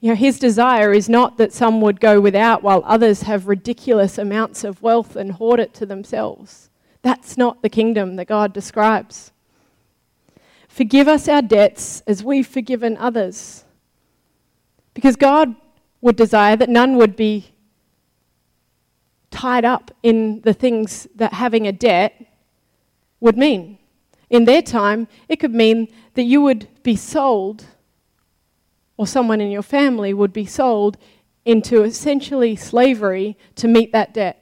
you 0.00 0.10
know, 0.10 0.14
His 0.14 0.38
desire 0.38 0.92
is 0.92 1.08
not 1.08 1.38
that 1.38 1.52
some 1.52 1.80
would 1.80 2.00
go 2.00 2.20
without 2.20 2.62
while 2.62 2.82
others 2.86 3.22
have 3.22 3.48
ridiculous 3.48 4.16
amounts 4.16 4.62
of 4.62 4.80
wealth 4.80 5.16
and 5.16 5.32
hoard 5.32 5.58
it 5.58 5.74
to 5.74 5.86
themselves. 5.86 6.70
That's 7.02 7.36
not 7.36 7.62
the 7.62 7.68
kingdom 7.68 8.16
that 8.16 8.28
God 8.28 8.52
describes. 8.52 9.32
Forgive 10.68 11.08
us 11.08 11.28
our 11.28 11.42
debts 11.42 12.02
as 12.06 12.24
we've 12.24 12.46
forgiven 12.46 12.96
others. 12.96 13.64
Because 14.94 15.16
God 15.16 15.54
would 16.00 16.16
desire 16.16 16.56
that 16.56 16.68
none 16.68 16.96
would 16.96 17.16
be 17.16 17.51
tied 19.32 19.64
up 19.64 19.90
in 20.02 20.40
the 20.42 20.52
things 20.52 21.08
that 21.16 21.32
having 21.32 21.66
a 21.66 21.72
debt 21.72 22.24
would 23.18 23.36
mean. 23.36 23.78
In 24.30 24.44
their 24.44 24.62
time, 24.62 25.08
it 25.28 25.36
could 25.36 25.54
mean 25.54 25.88
that 26.14 26.22
you 26.22 26.40
would 26.42 26.68
be 26.82 26.96
sold, 26.96 27.64
or 28.96 29.06
someone 29.06 29.40
in 29.40 29.50
your 29.50 29.62
family 29.62 30.14
would 30.14 30.32
be 30.32 30.46
sold 30.46 30.96
into 31.44 31.82
essentially 31.82 32.54
slavery 32.54 33.36
to 33.56 33.66
meet 33.66 33.92
that 33.92 34.14
debt. 34.14 34.38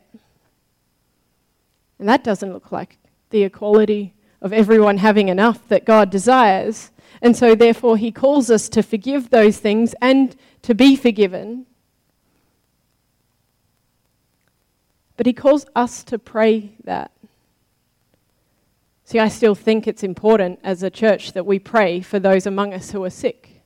And 1.98 2.08
that 2.08 2.24
doesn't 2.24 2.52
look 2.52 2.72
like 2.72 2.98
the 3.30 3.42
equality 3.42 4.14
of 4.42 4.52
everyone 4.52 4.98
having 4.98 5.28
enough 5.28 5.66
that 5.68 5.84
God 5.84 6.10
desires. 6.10 6.90
And 7.22 7.36
so, 7.36 7.54
therefore, 7.54 7.96
He 7.96 8.10
calls 8.10 8.50
us 8.50 8.68
to 8.70 8.82
forgive 8.82 9.30
those 9.30 9.58
things 9.58 9.94
and 10.00 10.34
to 10.62 10.74
be 10.74 10.96
forgiven. 10.96 11.66
But 15.20 15.26
He 15.26 15.34
calls 15.34 15.66
us 15.76 16.02
to 16.04 16.18
pray 16.18 16.76
that. 16.84 17.10
See, 19.04 19.18
I 19.18 19.28
still 19.28 19.54
think 19.54 19.86
it's 19.86 20.02
important 20.02 20.60
as 20.64 20.82
a 20.82 20.88
church 20.88 21.34
that 21.34 21.44
we 21.44 21.58
pray 21.58 22.00
for 22.00 22.18
those 22.18 22.46
among 22.46 22.72
us 22.72 22.92
who 22.92 23.04
are 23.04 23.10
sick. 23.10 23.60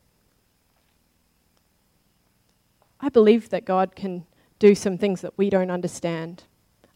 I 2.99 3.09
believe 3.09 3.51
that 3.51 3.65
God 3.65 3.95
can 3.95 4.27
do 4.59 4.75
some 4.75 4.99
things 4.99 5.21
that 5.21 5.35
we 5.37 5.49
don't 5.49 5.71
understand. 5.71 6.43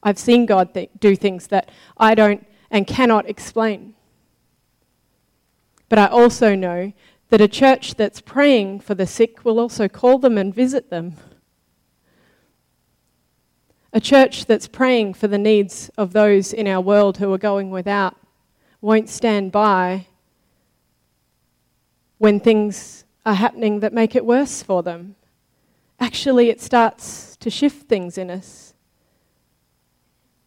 I've 0.02 0.18
seen 0.18 0.44
God 0.44 0.74
th- 0.74 0.90
do 0.98 1.14
things 1.14 1.46
that 1.46 1.70
I 1.96 2.16
don't 2.16 2.44
and 2.68 2.84
cannot 2.84 3.30
explain. 3.30 3.94
But 5.88 6.00
I 6.00 6.06
also 6.06 6.56
know 6.56 6.92
that 7.28 7.40
a 7.40 7.46
church 7.46 7.94
that's 7.94 8.20
praying 8.20 8.80
for 8.80 8.96
the 8.96 9.06
sick 9.06 9.44
will 9.44 9.60
also 9.60 9.86
call 9.86 10.18
them 10.18 10.36
and 10.36 10.52
visit 10.52 10.90
them. 10.90 11.14
A 13.98 14.00
church 14.00 14.46
that's 14.46 14.68
praying 14.68 15.14
for 15.14 15.26
the 15.26 15.38
needs 15.38 15.90
of 15.98 16.12
those 16.12 16.52
in 16.52 16.68
our 16.68 16.80
world 16.80 17.18
who 17.18 17.32
are 17.32 17.36
going 17.36 17.72
without 17.72 18.14
won't 18.80 19.08
stand 19.08 19.50
by 19.50 20.06
when 22.18 22.38
things 22.38 23.04
are 23.26 23.34
happening 23.34 23.80
that 23.80 23.92
make 23.92 24.14
it 24.14 24.24
worse 24.24 24.62
for 24.62 24.84
them. 24.84 25.16
Actually, 25.98 26.48
it 26.48 26.60
starts 26.60 27.36
to 27.38 27.50
shift 27.50 27.88
things 27.88 28.16
in 28.16 28.30
us. 28.30 28.72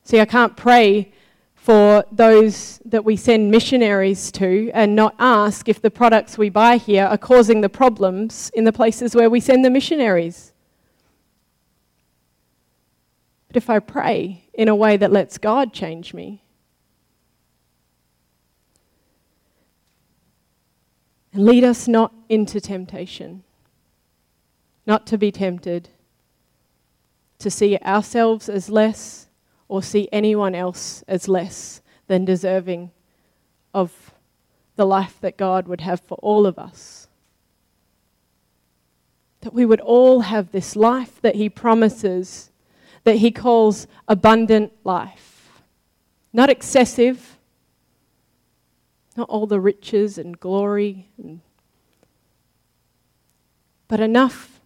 See, 0.06 0.22
I 0.22 0.26
can't 0.26 0.56
pray 0.56 1.12
for 1.54 2.06
those 2.10 2.80
that 2.86 3.04
we 3.04 3.18
send 3.18 3.52
missionaries 3.52 4.32
to 4.32 4.72
and 4.74 4.96
not 4.96 5.14
ask 5.20 5.68
if 5.68 5.82
the 5.82 5.92
products 5.92 6.38
we 6.38 6.50
buy 6.50 6.78
here 6.78 7.04
are 7.04 7.18
causing 7.18 7.60
the 7.60 7.68
problems 7.68 8.50
in 8.54 8.64
the 8.64 8.72
places 8.72 9.14
where 9.14 9.30
we 9.30 9.42
send 9.42 9.66
the 9.66 9.70
missionaries. 9.70 10.51
But 13.52 13.58
if 13.58 13.70
I 13.70 13.80
pray 13.80 14.46
in 14.54 14.70
a 14.70 14.76
way 14.76 14.96
that 14.96 15.12
lets 15.12 15.38
God 15.38 15.74
change 15.74 16.14
me, 16.14 16.42
And 21.34 21.46
lead 21.46 21.64
us 21.64 21.88
not 21.88 22.14
into 22.28 22.60
temptation, 22.60 23.44
not 24.86 25.08
to 25.08 25.18
be 25.18 25.32
tempted 25.32 25.90
to 27.40 27.50
see 27.50 27.78
ourselves 27.78 28.50
as 28.50 28.70
less 28.70 29.28
or 29.68 29.82
see 29.82 30.10
anyone 30.12 30.56
else 30.56 31.04
as 31.08 31.28
less 31.28 31.82
than 32.08 32.26
deserving 32.26 32.92
of 33.74 34.14
the 34.76 34.86
life 34.86 35.20
that 35.22 35.38
God 35.38 35.68
would 35.68 35.82
have 35.82 36.02
for 36.02 36.16
all 36.16 36.46
of 36.46 36.60
us. 36.60 37.08
That 39.40 39.54
we 39.54 39.66
would 39.66 39.82
all 39.82 40.22
have 40.22 40.52
this 40.52 40.76
life 40.76 41.22
that 41.22 41.36
He 41.36 41.48
promises, 41.50 42.51
that 43.04 43.18
He 43.18 43.32
calls 43.32 43.88
abundant 44.08 44.72
life. 44.84 45.62
Not 46.34 46.50
excessive, 46.50 47.38
not 49.18 49.30
all 49.30 49.48
the 49.48 49.60
riches 49.60 50.18
and 50.18 50.40
glory, 50.40 51.10
and, 51.18 51.42
but 53.88 54.00
enough 54.00 54.62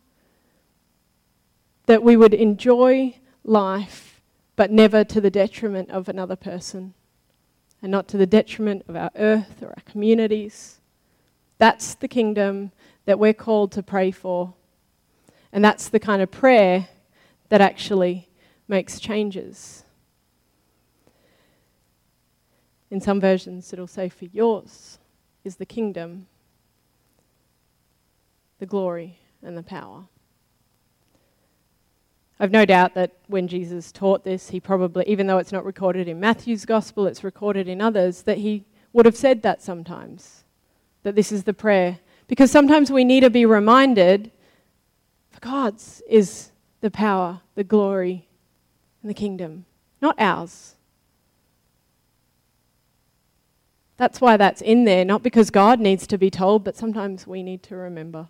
that 1.88 2.04
we 2.04 2.16
would 2.16 2.34
enjoy 2.34 3.16
life, 3.44 4.22
but 4.56 4.72
never 4.72 5.04
to 5.04 5.22
the 5.22 5.30
detriment 5.30 5.90
of 5.90 6.10
another 6.10 6.36
person, 6.36 6.94
and 7.82 7.92
not 7.92 8.08
to 8.08 8.18
the 8.18 8.26
detriment 8.26 8.84
of 8.88 8.96
our 8.96 9.12
earth 9.16 9.62
or 9.62 9.70
our 9.70 9.84
communities. 9.86 10.80
That's 11.58 11.96
the 11.96 12.08
kingdom 12.08 12.72
that 13.06 13.20
we're 13.20 13.34
called 13.34 13.72
to 13.74 13.84
pray 13.84 14.12
for. 14.12 14.54
And 15.52 15.64
that's 15.64 15.90
the 15.90 16.00
kind 16.00 16.22
of 16.22 16.32
prayer 16.32 16.90
that 17.50 17.62
actually 17.62 18.30
makes 18.68 19.00
changes. 19.00 19.84
In 22.90 23.02
some 23.02 23.20
versions, 23.20 23.72
it'll 23.74 23.88
say, 23.88 24.10
For 24.10 24.26
yours 24.26 25.00
is 25.44 25.58
the 25.58 25.66
kingdom, 25.66 26.28
the 28.60 28.66
glory, 28.66 29.20
and 29.44 29.58
the 29.58 29.64
power. 29.64 30.06
I've 32.40 32.52
no 32.52 32.66
doubt 32.66 32.96
that 32.96 33.14
when 33.28 33.48
Jesus 33.48 33.92
taught 33.92 34.24
this, 34.26 34.50
he 34.50 34.60
probably, 34.60 35.06
even 35.08 35.28
though 35.28 35.38
it's 35.38 35.54
not 35.54 35.64
recorded 35.64 36.08
in 36.08 36.20
Matthew's 36.20 36.66
gospel, 36.66 37.08
it's 37.08 37.24
recorded 37.24 37.70
in 37.70 37.80
others, 37.80 38.24
that 38.24 38.40
he 38.40 38.66
would 38.92 39.06
have 39.06 39.16
said 39.16 39.42
that 39.44 39.62
sometimes, 39.62 40.44
that 41.04 41.16
this 41.16 41.32
is 41.32 41.46
the 41.46 41.54
prayer. 41.54 42.00
Because 42.28 42.52
sometimes 42.52 42.92
we 42.92 43.06
need 43.06 43.22
to 43.22 43.30
be 43.30 43.46
reminded 43.46 44.32
for 45.30 45.40
God's 45.40 46.02
is 46.10 46.52
the 46.86 46.92
power, 46.92 47.42
the 47.56 47.64
glory, 47.64 48.28
and 49.02 49.10
the 49.10 49.14
kingdom, 49.16 49.66
not 50.04 50.16
ours. 50.20 50.76
That's 53.98 54.22
why 54.22 54.38
that's 54.38 54.62
in 54.62 54.86
there, 54.86 55.04
not 55.04 55.24
because 55.24 55.50
God 55.50 55.80
needs 55.80 56.06
to 56.06 56.20
be 56.20 56.30
told, 56.30 56.64
but 56.64 56.78
sometimes 56.78 57.26
we 57.26 57.42
need 57.42 57.64
to 57.64 57.76
remember. 57.76 58.28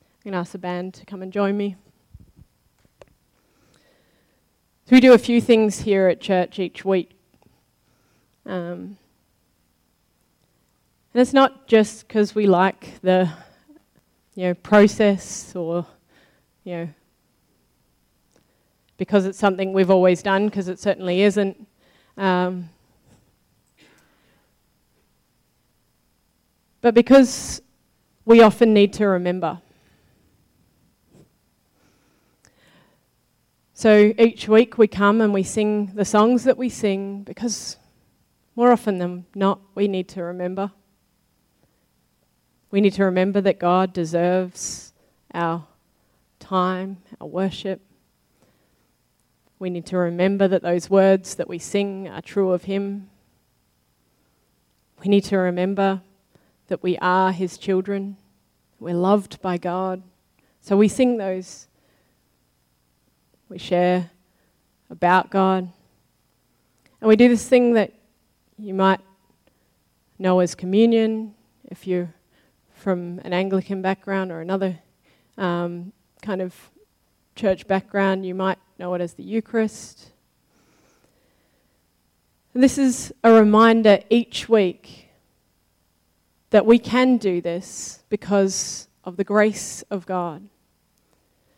I'm 0.00 0.24
going 0.24 0.32
to 0.32 0.38
ask 0.38 0.52
the 0.52 0.58
band 0.58 0.94
to 0.94 1.04
come 1.04 1.20
and 1.20 1.30
join 1.30 1.54
me. 1.54 1.76
So 4.86 4.92
we 4.92 5.00
do 5.00 5.12
a 5.12 5.18
few 5.18 5.42
things 5.42 5.80
here 5.80 6.08
at 6.08 6.22
church 6.22 6.58
each 6.58 6.82
week. 6.82 7.10
Um, 8.46 8.96
and 11.12 11.20
it's 11.20 11.34
not 11.34 11.66
just 11.66 12.08
because 12.08 12.34
we 12.34 12.46
like 12.46 13.02
the 13.02 13.30
you 14.34 14.44
know, 14.44 14.54
process 14.54 15.54
or 15.54 15.84
you 16.66 16.72
know, 16.74 16.88
because 18.96 19.24
it's 19.24 19.38
something 19.38 19.72
we've 19.72 19.90
always 19.90 20.20
done, 20.20 20.46
because 20.46 20.66
it 20.66 20.80
certainly 20.80 21.22
isn't. 21.22 21.64
Um, 22.16 22.70
but 26.80 26.92
because 26.92 27.62
we 28.24 28.40
often 28.40 28.74
need 28.74 28.92
to 28.94 29.06
remember. 29.06 29.60
So 33.72 34.12
each 34.18 34.48
week 34.48 34.76
we 34.76 34.88
come 34.88 35.20
and 35.20 35.32
we 35.32 35.44
sing 35.44 35.92
the 35.94 36.04
songs 36.04 36.42
that 36.44 36.58
we 36.58 36.68
sing 36.68 37.22
because 37.22 37.76
more 38.56 38.72
often 38.72 38.98
than 38.98 39.26
not, 39.36 39.60
we 39.76 39.86
need 39.86 40.08
to 40.08 40.22
remember. 40.24 40.72
We 42.72 42.80
need 42.80 42.94
to 42.94 43.04
remember 43.04 43.40
that 43.42 43.60
God 43.60 43.92
deserves 43.92 44.92
our 45.32 45.64
time, 46.46 46.98
our 47.20 47.26
worship. 47.26 47.80
We 49.58 49.68
need 49.68 49.84
to 49.86 49.96
remember 49.96 50.46
that 50.46 50.62
those 50.62 50.88
words 50.88 51.34
that 51.34 51.48
we 51.48 51.58
sing 51.58 52.06
are 52.08 52.22
true 52.22 52.52
of 52.52 52.64
Him. 52.64 53.10
We 55.02 55.08
need 55.08 55.24
to 55.24 55.38
remember 55.38 56.02
that 56.68 56.84
we 56.84 56.96
are 56.98 57.32
His 57.32 57.58
children. 57.58 58.16
We're 58.78 58.94
loved 58.94 59.42
by 59.42 59.58
God. 59.58 60.04
So 60.60 60.76
we 60.76 60.86
sing 60.86 61.16
those 61.16 61.66
we 63.48 63.58
share 63.58 64.10
about 64.90 65.30
God. 65.30 65.68
And 67.00 67.08
we 67.08 67.16
do 67.16 67.28
this 67.28 67.48
thing 67.48 67.74
that 67.74 67.92
you 68.58 68.74
might 68.74 69.00
know 70.18 70.40
as 70.40 70.54
communion 70.54 71.34
if 71.64 71.86
you're 71.86 72.12
from 72.74 73.20
an 73.24 73.32
Anglican 73.32 73.82
background 73.82 74.32
or 74.32 74.40
another 74.40 74.78
um, 75.38 75.92
kind 76.26 76.42
of 76.42 76.54
church 77.36 77.68
background. 77.68 78.26
You 78.26 78.34
might 78.34 78.58
know 78.78 78.92
it 78.94 79.00
as 79.00 79.14
the 79.14 79.22
Eucharist. 79.22 80.10
And 82.52 82.62
this 82.62 82.78
is 82.78 83.14
a 83.22 83.32
reminder 83.32 84.00
each 84.10 84.48
week 84.48 85.08
that 86.50 86.66
we 86.66 86.78
can 86.80 87.16
do 87.16 87.40
this 87.40 88.02
because 88.08 88.88
of 89.04 89.16
the 89.16 89.24
grace 89.24 89.82
of 89.90 90.04
God 90.04 90.48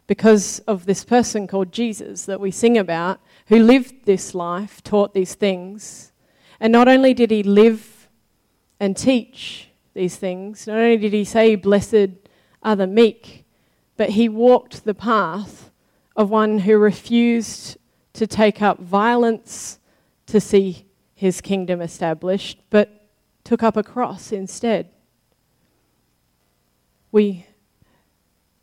because 0.09 0.59
of 0.61 0.87
this 0.87 1.05
person 1.05 1.47
called 1.47 1.71
Jesus 1.71 2.25
that 2.25 2.41
we 2.41 2.51
sing 2.51 2.79
about, 2.79 3.21
who 3.49 3.59
lived 3.63 4.07
this 4.07 4.35
life, 4.35 4.83
taught 4.83 5.13
these 5.13 5.35
things. 5.35 6.13
And 6.59 6.73
not 6.73 6.89
only 6.89 7.13
did 7.15 7.31
he 7.31 7.43
live 7.43 8.09
and 8.81 8.97
teach 8.97 9.69
these 9.93 10.17
things, 10.17 10.67
not 10.67 10.79
only 10.79 10.97
did 10.97 11.13
he 11.13 11.25
say, 11.25 11.57
Blessed 11.57 12.09
are 12.63 12.75
the 12.75 12.87
meek, 12.87 13.45
but 13.99 14.11
he 14.11 14.29
walked 14.29 14.85
the 14.85 14.95
path 14.95 15.71
of 16.17 16.31
one 16.31 16.61
who 16.61 16.79
refused 16.79 17.77
to 18.13 18.27
take 18.27 18.63
up 18.63 18.79
violence 18.79 19.81
to 20.27 20.41
see 20.41 20.87
his 21.15 21.41
kingdom 21.41 21.81
established, 21.83 22.61
but 22.71 23.09
took 23.43 23.63
up 23.63 23.77
a 23.77 23.83
cross 23.83 24.31
instead. 24.31 24.89
We 27.11 27.47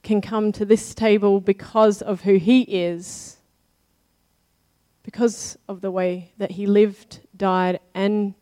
can 0.03 0.21
come 0.21 0.53
to 0.53 0.63
this 0.63 0.95
table 0.95 1.41
because 1.41 2.01
of 2.01 2.21
who 2.21 2.35
he 2.37 2.61
is, 2.61 3.37
because 5.03 5.57
of 5.67 5.81
the 5.81 5.91
way 5.91 6.31
that 6.37 6.51
he 6.51 6.65
lived, 6.65 7.19
died, 7.35 7.81
and 7.93 8.35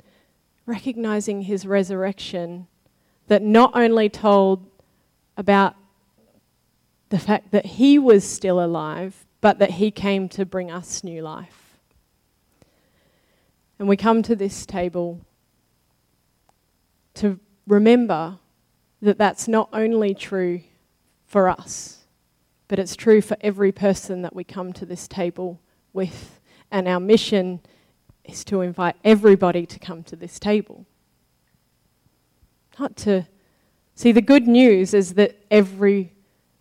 recognizing 0.68 1.42
his 1.42 1.66
resurrection, 1.66 2.68
that 3.28 3.42
not 3.42 3.72
only 3.74 4.10
told 4.10 4.70
about 5.36 5.76
the 7.14 7.20
fact 7.20 7.52
that 7.52 7.64
he 7.64 8.00
was 8.00 8.24
still 8.24 8.60
alive, 8.60 9.24
but 9.40 9.60
that 9.60 9.70
he 9.70 9.92
came 9.92 10.28
to 10.28 10.44
bring 10.44 10.72
us 10.72 11.04
new 11.04 11.22
life. 11.22 11.78
And 13.78 13.88
we 13.88 13.96
come 13.96 14.24
to 14.24 14.36
this 14.36 14.66
table 14.66 15.22
to 17.14 17.40
remember 17.68 18.40
that 19.04 19.20
that's 19.20 19.48
not 19.48 19.70
only 19.72 20.16
true 20.16 20.62
for 21.28 21.48
us, 21.48 22.06
but 22.68 22.80
it's 22.80 22.96
true 22.96 23.22
for 23.22 23.38
every 23.42 23.72
person 23.72 24.24
that 24.24 24.36
we 24.36 24.44
come 24.44 24.74
to 24.74 24.84
this 24.84 25.08
table 25.08 25.62
with. 25.94 26.40
And 26.72 26.88
our 26.88 27.00
mission 27.00 27.60
is 28.24 28.44
to 28.46 28.62
invite 28.62 28.96
everybody 29.04 29.68
to 29.68 29.78
come 29.78 30.02
to 30.06 30.16
this 30.16 30.40
table. 30.40 30.88
Not 32.80 32.96
to 32.98 33.28
see, 33.94 34.12
the 34.12 34.20
good 34.20 34.48
news 34.48 34.96
is 34.96 35.14
that 35.14 35.38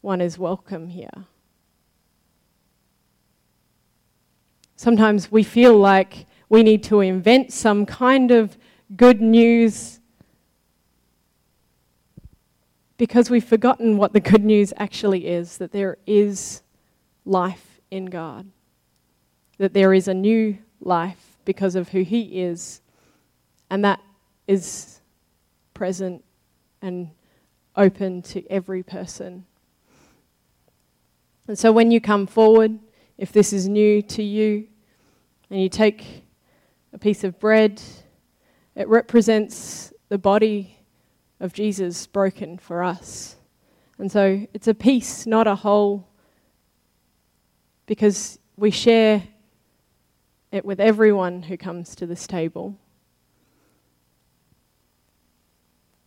everyone 0.03 0.21
is 0.21 0.37
welcome 0.37 0.88
here. 0.88 1.27
Sometimes 4.75 5.31
we 5.31 5.45
feel 5.45 5.79
like 5.79 6.27
we 6.49 6.65
need 6.65 6.83
to 6.83 7.03
invent 7.03 7.53
some 7.53 7.87
kind 7.87 8.33
of 8.33 8.59
good 8.97 9.21
news 9.21 10.01
because 12.97 13.31
we've 13.31 13.45
forgotten 13.45 13.97
what 13.97 14.12
the 14.12 14.19
good 14.19 14.45
news 14.45 14.73
actually 14.77 15.29
is 15.29 15.59
that 15.59 15.71
there 15.71 15.99
is 16.05 16.62
life 17.25 17.81
in 17.93 18.07
God, 18.07 18.51
that 19.59 19.73
there 19.73 19.95
is 19.95 20.09
a 20.09 20.15
new 20.15 20.59
life 20.81 21.37
because 21.45 21.77
of 21.77 21.91
who 21.91 22.03
He 22.03 22.43
is, 22.43 22.81
and 23.71 23.85
that 23.85 24.01
is 24.49 25.01
present 25.75 26.25
and 26.81 27.09
open 27.77 28.21
to 28.23 28.45
every 28.51 28.83
person. 28.83 29.45
And 31.48 31.59
so 31.59 31.72
when 31.72 31.90
you 31.90 32.00
come 32.00 32.26
forward, 32.26 32.78
if 33.18 33.33
this 33.33 33.52
is 33.52 33.68
new 33.68 34.02
to 34.02 34.22
you, 34.22 34.68
and 35.50 35.61
you 35.61 35.68
take 35.68 36.24
a 36.94 36.98
piece 36.98 37.24
of 37.24 37.38
bread, 37.38 37.83
it 38.74 38.88
represents 38.88 39.92
the 40.09 40.16
body 40.16 40.78
of 41.40 41.52
Jesus 41.52 42.07
broken 42.07 42.57
for 42.57 42.83
us. 42.83 43.37
And 43.98 44.11
so 44.11 44.46
it's 44.55 44.68
a 44.68 44.74
piece, 44.74 45.26
not 45.26 45.46
a 45.46 45.55
whole, 45.55 46.09
because 47.85 48.38
we 48.57 48.70
share 48.70 49.22
it 50.50 50.64
with 50.64 50.81
everyone 50.81 51.42
who 51.42 51.57
comes 51.57 51.94
to 51.96 52.07
this 52.07 52.26
table. 52.26 52.78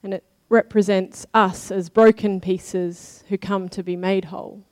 And 0.02 0.14
it 0.14 0.24
represents 0.50 1.26
us 1.34 1.72
as 1.72 1.90
broken 1.90 2.42
pieces 2.42 3.24
who 3.30 3.38
come 3.38 3.70
to 3.70 3.84
be 3.84 3.96
made 3.96 4.26
whole. 4.26 4.64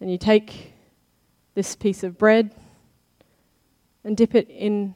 And 0.00 0.10
you 0.10 0.18
take 0.18 0.72
this 1.54 1.74
piece 1.74 2.02
of 2.02 2.18
bread 2.18 2.54
and 4.04 4.16
dip 4.16 4.34
it 4.34 4.48
in 4.50 4.94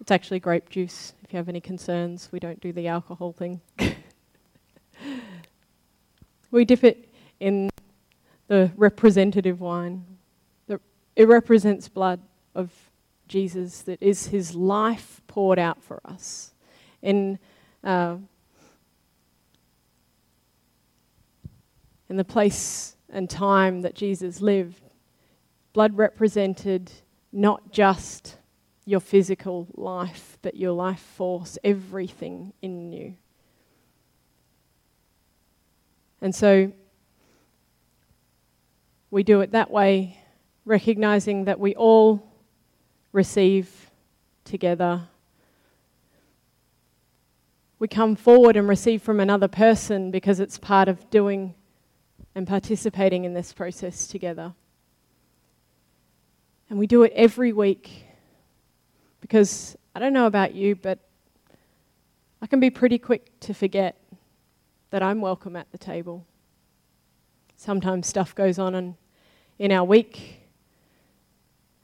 it's 0.00 0.10
actually 0.10 0.40
grape 0.40 0.68
juice. 0.70 1.12
If 1.22 1.32
you 1.32 1.36
have 1.36 1.48
any 1.48 1.60
concerns, 1.60 2.30
we 2.32 2.40
don't 2.40 2.60
do 2.60 2.72
the 2.72 2.88
alcohol 2.88 3.32
thing. 3.32 3.60
we 6.50 6.64
dip 6.64 6.82
it 6.82 7.08
in 7.38 7.70
the 8.48 8.72
representative 8.76 9.60
wine. 9.60 10.04
it 11.14 11.28
represents 11.28 11.88
blood 11.88 12.20
of 12.56 12.72
Jesus 13.28 13.82
that 13.82 14.02
is 14.02 14.26
his 14.28 14.56
life 14.56 15.20
poured 15.28 15.58
out 15.58 15.80
for 15.80 16.00
us. 16.04 16.54
In, 17.02 17.38
uh, 17.84 18.16
in 22.10 22.16
the 22.16 22.24
place 22.24 22.96
and 23.08 23.30
time 23.30 23.82
that 23.82 23.94
Jesus 23.94 24.40
lived, 24.40 24.82
blood 25.72 25.96
represented 25.96 26.90
not 27.32 27.70
just 27.70 28.36
your 28.84 28.98
physical 28.98 29.68
life, 29.74 30.36
but 30.42 30.56
your 30.56 30.72
life 30.72 30.98
force, 30.98 31.56
everything 31.62 32.52
in 32.60 32.92
you. 32.92 33.14
And 36.20 36.34
so 36.34 36.72
we 39.12 39.22
do 39.22 39.40
it 39.40 39.52
that 39.52 39.70
way, 39.70 40.18
recognizing 40.64 41.44
that 41.44 41.60
we 41.60 41.76
all 41.76 42.20
receive 43.12 43.92
together. 44.44 45.02
We 47.78 47.86
come 47.86 48.16
forward 48.16 48.56
and 48.56 48.68
receive 48.68 49.00
from 49.00 49.20
another 49.20 49.48
person 49.48 50.10
because 50.10 50.40
it's 50.40 50.58
part 50.58 50.88
of 50.88 51.08
doing 51.10 51.54
and 52.40 52.48
participating 52.48 53.26
in 53.26 53.34
this 53.34 53.52
process 53.52 54.06
together. 54.06 54.54
And 56.70 56.78
we 56.78 56.86
do 56.86 57.02
it 57.02 57.12
every 57.14 57.52
week 57.52 58.06
because 59.20 59.76
I 59.94 59.98
don't 59.98 60.14
know 60.14 60.24
about 60.24 60.54
you, 60.54 60.74
but 60.74 61.00
I 62.40 62.46
can 62.46 62.58
be 62.58 62.70
pretty 62.70 62.96
quick 62.96 63.38
to 63.40 63.52
forget 63.52 64.00
that 64.88 65.02
I'm 65.02 65.20
welcome 65.20 65.54
at 65.54 65.70
the 65.70 65.76
table. 65.76 66.24
Sometimes 67.58 68.06
stuff 68.06 68.34
goes 68.34 68.58
on 68.58 68.74
in, 68.74 68.96
in 69.58 69.70
our 69.70 69.84
week, 69.84 70.40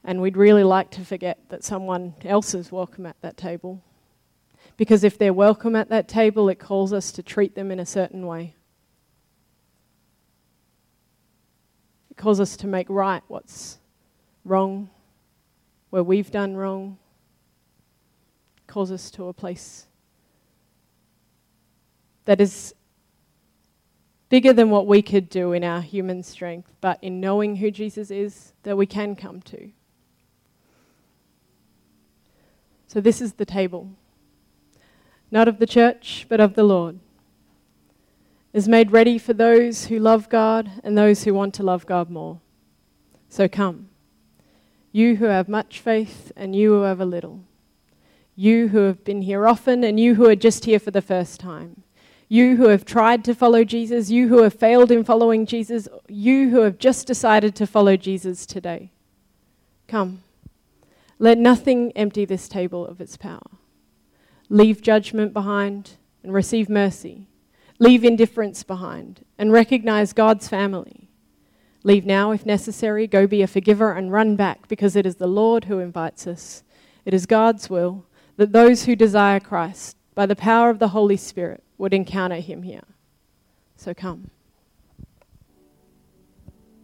and 0.03 0.23
we'd 0.23 0.37
really 0.37 0.63
like 0.63 0.89
to 0.89 1.05
forget 1.05 1.37
that 1.49 1.63
someone 1.63 2.15
else 2.25 2.55
is 2.55 2.71
welcome 2.71 3.05
at 3.05 3.21
that 3.21 3.37
table. 3.37 3.83
Because 4.75 5.03
if 5.03 5.19
they're 5.19 5.33
welcome 5.33 5.75
at 5.75 5.89
that 5.89 6.07
table, 6.07 6.49
it 6.49 6.57
calls 6.57 6.93
us 6.93 7.11
to 7.11 7.21
treat 7.21 7.53
them 7.53 7.69
in 7.69 7.79
a 7.79 7.85
certain 7.85 8.25
way. 8.25 8.55
Calls 12.17 12.39
us 12.39 12.57
to 12.57 12.67
make 12.67 12.89
right 12.89 13.23
what's 13.27 13.77
wrong, 14.43 14.89
where 15.91 16.03
we've 16.03 16.31
done 16.31 16.57
wrong. 16.57 16.97
Calls 18.65 18.91
us 18.91 19.09
to 19.11 19.27
a 19.27 19.33
place 19.33 19.87
that 22.25 22.41
is 22.41 22.73
bigger 24.29 24.51
than 24.51 24.69
what 24.69 24.87
we 24.87 25.01
could 25.01 25.29
do 25.29 25.53
in 25.53 25.63
our 25.63 25.81
human 25.81 26.21
strength, 26.21 26.73
but 26.81 26.99
in 27.01 27.21
knowing 27.21 27.55
who 27.55 27.71
Jesus 27.71 28.11
is, 28.11 28.53
that 28.63 28.75
we 28.75 28.85
can 28.85 29.15
come 29.15 29.41
to. 29.43 29.69
So, 32.87 32.99
this 32.99 33.21
is 33.21 33.33
the 33.33 33.45
table, 33.45 33.91
not 35.29 35.47
of 35.47 35.59
the 35.59 35.67
church, 35.67 36.25
but 36.29 36.39
of 36.39 36.55
the 36.55 36.63
Lord. 36.63 36.99
Is 38.57 38.67
made 38.67 38.91
ready 38.91 39.19
for 39.19 39.33
those 39.33 39.85
who 39.85 39.99
love 39.99 40.29
God 40.29 40.71
and 40.83 40.97
those 40.97 41.23
who 41.23 41.31
want 41.31 41.53
to 41.53 41.63
love 41.63 41.85
God 41.85 42.09
more. 42.09 42.39
So 43.29 43.47
come, 43.47 43.89
you 44.91 45.17
who 45.17 45.25
have 45.25 45.47
much 45.47 45.79
faith 45.79 46.31
and 46.35 46.55
you 46.55 46.71
who 46.71 46.81
have 46.81 46.99
a 46.99 47.05
little, 47.05 47.43
you 48.35 48.69
who 48.69 48.79
have 48.79 49.03
been 49.03 49.21
here 49.21 49.47
often 49.47 49.83
and 49.83 49.99
you 49.99 50.15
who 50.15 50.27
are 50.27 50.35
just 50.35 50.65
here 50.65 50.79
for 50.79 50.89
the 50.89 51.03
first 51.03 51.39
time 51.39 51.83
you 52.29 52.57
who 52.57 52.67
have 52.67 52.83
tried 52.83 53.23
to 53.25 53.33
follow 53.33 53.63
Jesus, 53.63 54.09
you 54.09 54.27
who 54.27 54.43
have 54.43 54.53
failed 54.53 54.91
in 54.91 55.03
following 55.03 55.45
Jesus, 55.45 55.87
you 56.09 56.49
who 56.49 56.61
have 56.61 56.77
just 56.77 57.07
decided 57.07 57.55
to 57.55 57.67
follow 57.67 57.95
Jesus 57.95 58.45
today. 58.45 58.91
Come. 59.87 60.23
Let 61.19 61.37
nothing 61.37 61.91
empty 61.95 62.25
this 62.25 62.49
table 62.49 62.85
of 62.85 62.99
its 62.99 63.15
power. 63.17 63.49
Leave 64.49 64.81
judgment 64.81 65.31
behind 65.31 65.91
and 66.21 66.33
receive 66.33 66.69
mercy. 66.69 67.27
Leave 67.79 68.03
indifference 68.03 68.63
behind 68.63 69.23
and 69.37 69.51
recognize 69.51 70.13
God's 70.13 70.47
family. 70.47 71.09
Leave 71.83 72.05
now 72.05 72.31
if 72.31 72.45
necessary, 72.45 73.07
go 73.07 73.27
be 73.27 73.41
a 73.41 73.47
forgiver 73.47 73.91
and 73.91 74.11
run 74.11 74.35
back 74.35 74.67
because 74.67 74.95
it 74.95 75.05
is 75.05 75.17
the 75.17 75.27
Lord 75.27 75.65
who 75.65 75.79
invites 75.79 76.25
us. 76.25 76.63
It 77.05 77.13
is 77.13 77.25
God's 77.25 77.69
will 77.69 78.05
that 78.35 78.51
those 78.51 78.85
who 78.85 78.95
desire 78.95 79.39
Christ, 79.39 79.95
by 80.15 80.25
the 80.25 80.35
power 80.35 80.69
of 80.69 80.79
the 80.79 80.89
Holy 80.89 81.17
Spirit, 81.17 81.63
would 81.77 81.93
encounter 81.93 82.37
him 82.37 82.63
here. 82.63 82.83
So 83.75 83.93
come. 83.93 84.31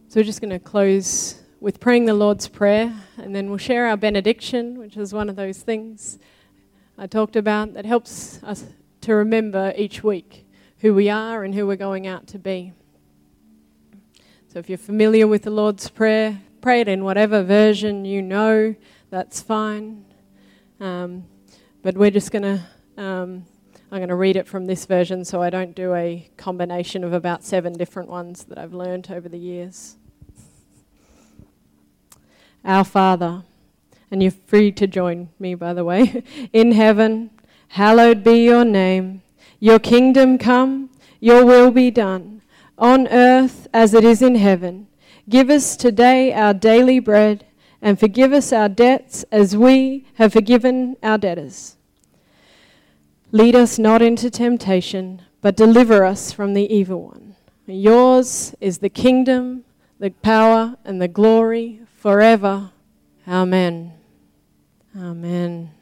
So 0.08 0.20
we're 0.20 0.24
just 0.24 0.40
going 0.40 0.50
to 0.50 0.60
close 0.60 1.42
with 1.60 1.80
praying 1.80 2.04
the 2.04 2.14
Lord's 2.14 2.46
Prayer, 2.46 2.94
and 3.16 3.34
then 3.34 3.48
we'll 3.48 3.58
share 3.58 3.88
our 3.88 3.96
benediction, 3.96 4.78
which 4.78 4.96
is 4.96 5.12
one 5.12 5.28
of 5.28 5.34
those 5.34 5.58
things 5.58 6.18
I 6.96 7.08
talked 7.08 7.34
about 7.34 7.74
that 7.74 7.84
helps 7.84 8.40
us 8.44 8.64
to 9.00 9.14
remember 9.14 9.72
each 9.76 10.04
week 10.04 10.46
who 10.84 10.92
we 10.92 11.08
are 11.08 11.44
and 11.44 11.54
who 11.54 11.66
we're 11.66 11.76
going 11.76 12.06
out 12.06 12.26
to 12.26 12.38
be. 12.38 12.70
So 14.48 14.58
if 14.58 14.68
you're 14.68 14.76
familiar 14.76 15.26
with 15.26 15.44
the 15.44 15.50
Lord's 15.50 15.88
Prayer, 15.88 16.42
pray 16.60 16.82
it 16.82 16.88
in 16.88 17.04
whatever 17.04 17.42
version 17.42 18.04
you 18.04 18.20
know, 18.20 18.74
that's 19.08 19.40
fine. 19.40 20.04
Um, 20.80 21.24
but 21.80 21.96
we're 21.96 22.10
just 22.10 22.30
going 22.30 22.42
to 22.42 23.02
um, 23.02 23.46
I'm 23.90 23.98
going 23.98 24.10
to 24.10 24.14
read 24.14 24.36
it 24.36 24.46
from 24.46 24.66
this 24.66 24.84
version 24.84 25.24
so 25.24 25.40
I 25.40 25.48
don't 25.48 25.74
do 25.74 25.94
a 25.94 26.28
combination 26.36 27.02
of 27.02 27.14
about 27.14 27.42
seven 27.42 27.72
different 27.72 28.10
ones 28.10 28.44
that 28.44 28.58
I've 28.58 28.74
learned 28.74 29.10
over 29.10 29.26
the 29.26 29.38
years. 29.38 29.96
Our 32.62 32.84
Father, 32.84 33.42
and 34.10 34.22
you're 34.22 34.32
free 34.32 34.70
to 34.72 34.86
join 34.86 35.30
me, 35.38 35.54
by 35.54 35.72
the 35.72 35.82
way, 35.82 36.22
in 36.52 36.72
heaven, 36.72 37.30
hallowed 37.68 38.22
be 38.22 38.44
your 38.44 38.66
name. 38.66 39.22
Your 39.60 39.78
kingdom 39.78 40.38
come, 40.38 40.90
your 41.20 41.44
will 41.44 41.70
be 41.70 41.90
done, 41.90 42.42
on 42.76 43.08
earth 43.08 43.66
as 43.72 43.94
it 43.94 44.04
is 44.04 44.22
in 44.22 44.34
heaven. 44.34 44.88
Give 45.28 45.50
us 45.50 45.76
today 45.76 46.32
our 46.32 46.54
daily 46.54 46.98
bread, 46.98 47.46
and 47.80 47.98
forgive 47.98 48.32
us 48.32 48.52
our 48.52 48.68
debts 48.68 49.24
as 49.30 49.56
we 49.56 50.06
have 50.14 50.32
forgiven 50.32 50.96
our 51.02 51.18
debtors 51.18 51.76
Lead 53.34 53.56
us 53.56 53.80
not 53.80 54.00
into 54.00 54.30
temptation, 54.30 55.20
but 55.40 55.56
deliver 55.56 56.04
us 56.04 56.30
from 56.30 56.54
the 56.54 56.72
evil 56.72 57.02
one. 57.02 57.34
Yours 57.66 58.54
is 58.60 58.78
the 58.78 58.88
kingdom, 58.88 59.64
the 59.98 60.10
power, 60.10 60.76
and 60.84 61.02
the 61.02 61.08
glory 61.08 61.80
forever. 61.96 62.70
Amen. 63.26 63.92
Amen. 64.96 65.72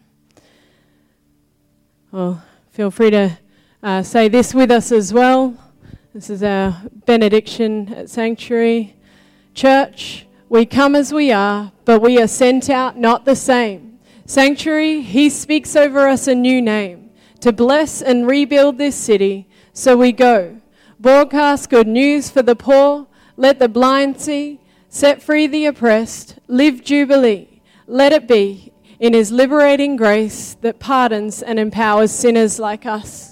Well, 2.11 2.42
feel 2.70 2.90
free 2.90 3.11
to 3.11 3.38
uh, 3.82 4.02
say 4.02 4.28
this 4.28 4.54
with 4.54 4.70
us 4.70 4.92
as 4.92 5.12
well. 5.12 5.56
This 6.14 6.30
is 6.30 6.42
our 6.42 6.82
benediction 7.06 7.92
at 7.92 8.10
Sanctuary. 8.10 8.94
Church, 9.54 10.26
we 10.48 10.66
come 10.66 10.94
as 10.94 11.12
we 11.12 11.32
are, 11.32 11.72
but 11.84 12.00
we 12.00 12.20
are 12.20 12.28
sent 12.28 12.70
out 12.70 12.96
not 12.96 13.24
the 13.24 13.34
same. 13.34 13.98
Sanctuary, 14.24 15.00
He 15.00 15.28
speaks 15.28 15.74
over 15.74 16.06
us 16.06 16.28
a 16.28 16.34
new 16.34 16.62
name 16.62 17.10
to 17.40 17.52
bless 17.52 18.00
and 18.00 18.28
rebuild 18.28 18.78
this 18.78 18.94
city. 18.94 19.48
So 19.72 19.96
we 19.96 20.12
go. 20.12 20.60
Broadcast 21.00 21.68
good 21.68 21.88
news 21.88 22.30
for 22.30 22.42
the 22.42 22.54
poor. 22.54 23.08
Let 23.36 23.58
the 23.58 23.68
blind 23.68 24.20
see. 24.20 24.60
Set 24.88 25.20
free 25.22 25.48
the 25.48 25.66
oppressed. 25.66 26.38
Live 26.46 26.84
Jubilee. 26.84 27.62
Let 27.88 28.12
it 28.12 28.28
be 28.28 28.72
in 29.00 29.12
His 29.12 29.32
liberating 29.32 29.96
grace 29.96 30.54
that 30.60 30.78
pardons 30.78 31.42
and 31.42 31.58
empowers 31.58 32.12
sinners 32.12 32.60
like 32.60 32.86
us 32.86 33.31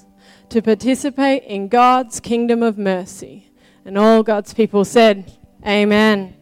to 0.51 0.61
participate 0.61 1.45
in 1.45 1.69
God's 1.69 2.21
kingdom 2.21 2.63
of 2.63 2.77
mercy. 2.77 3.51
And 3.85 3.97
all 3.97 4.23
God's 4.23 4.53
people 4.53 4.85
said, 4.85 5.33
Amen. 5.67 6.40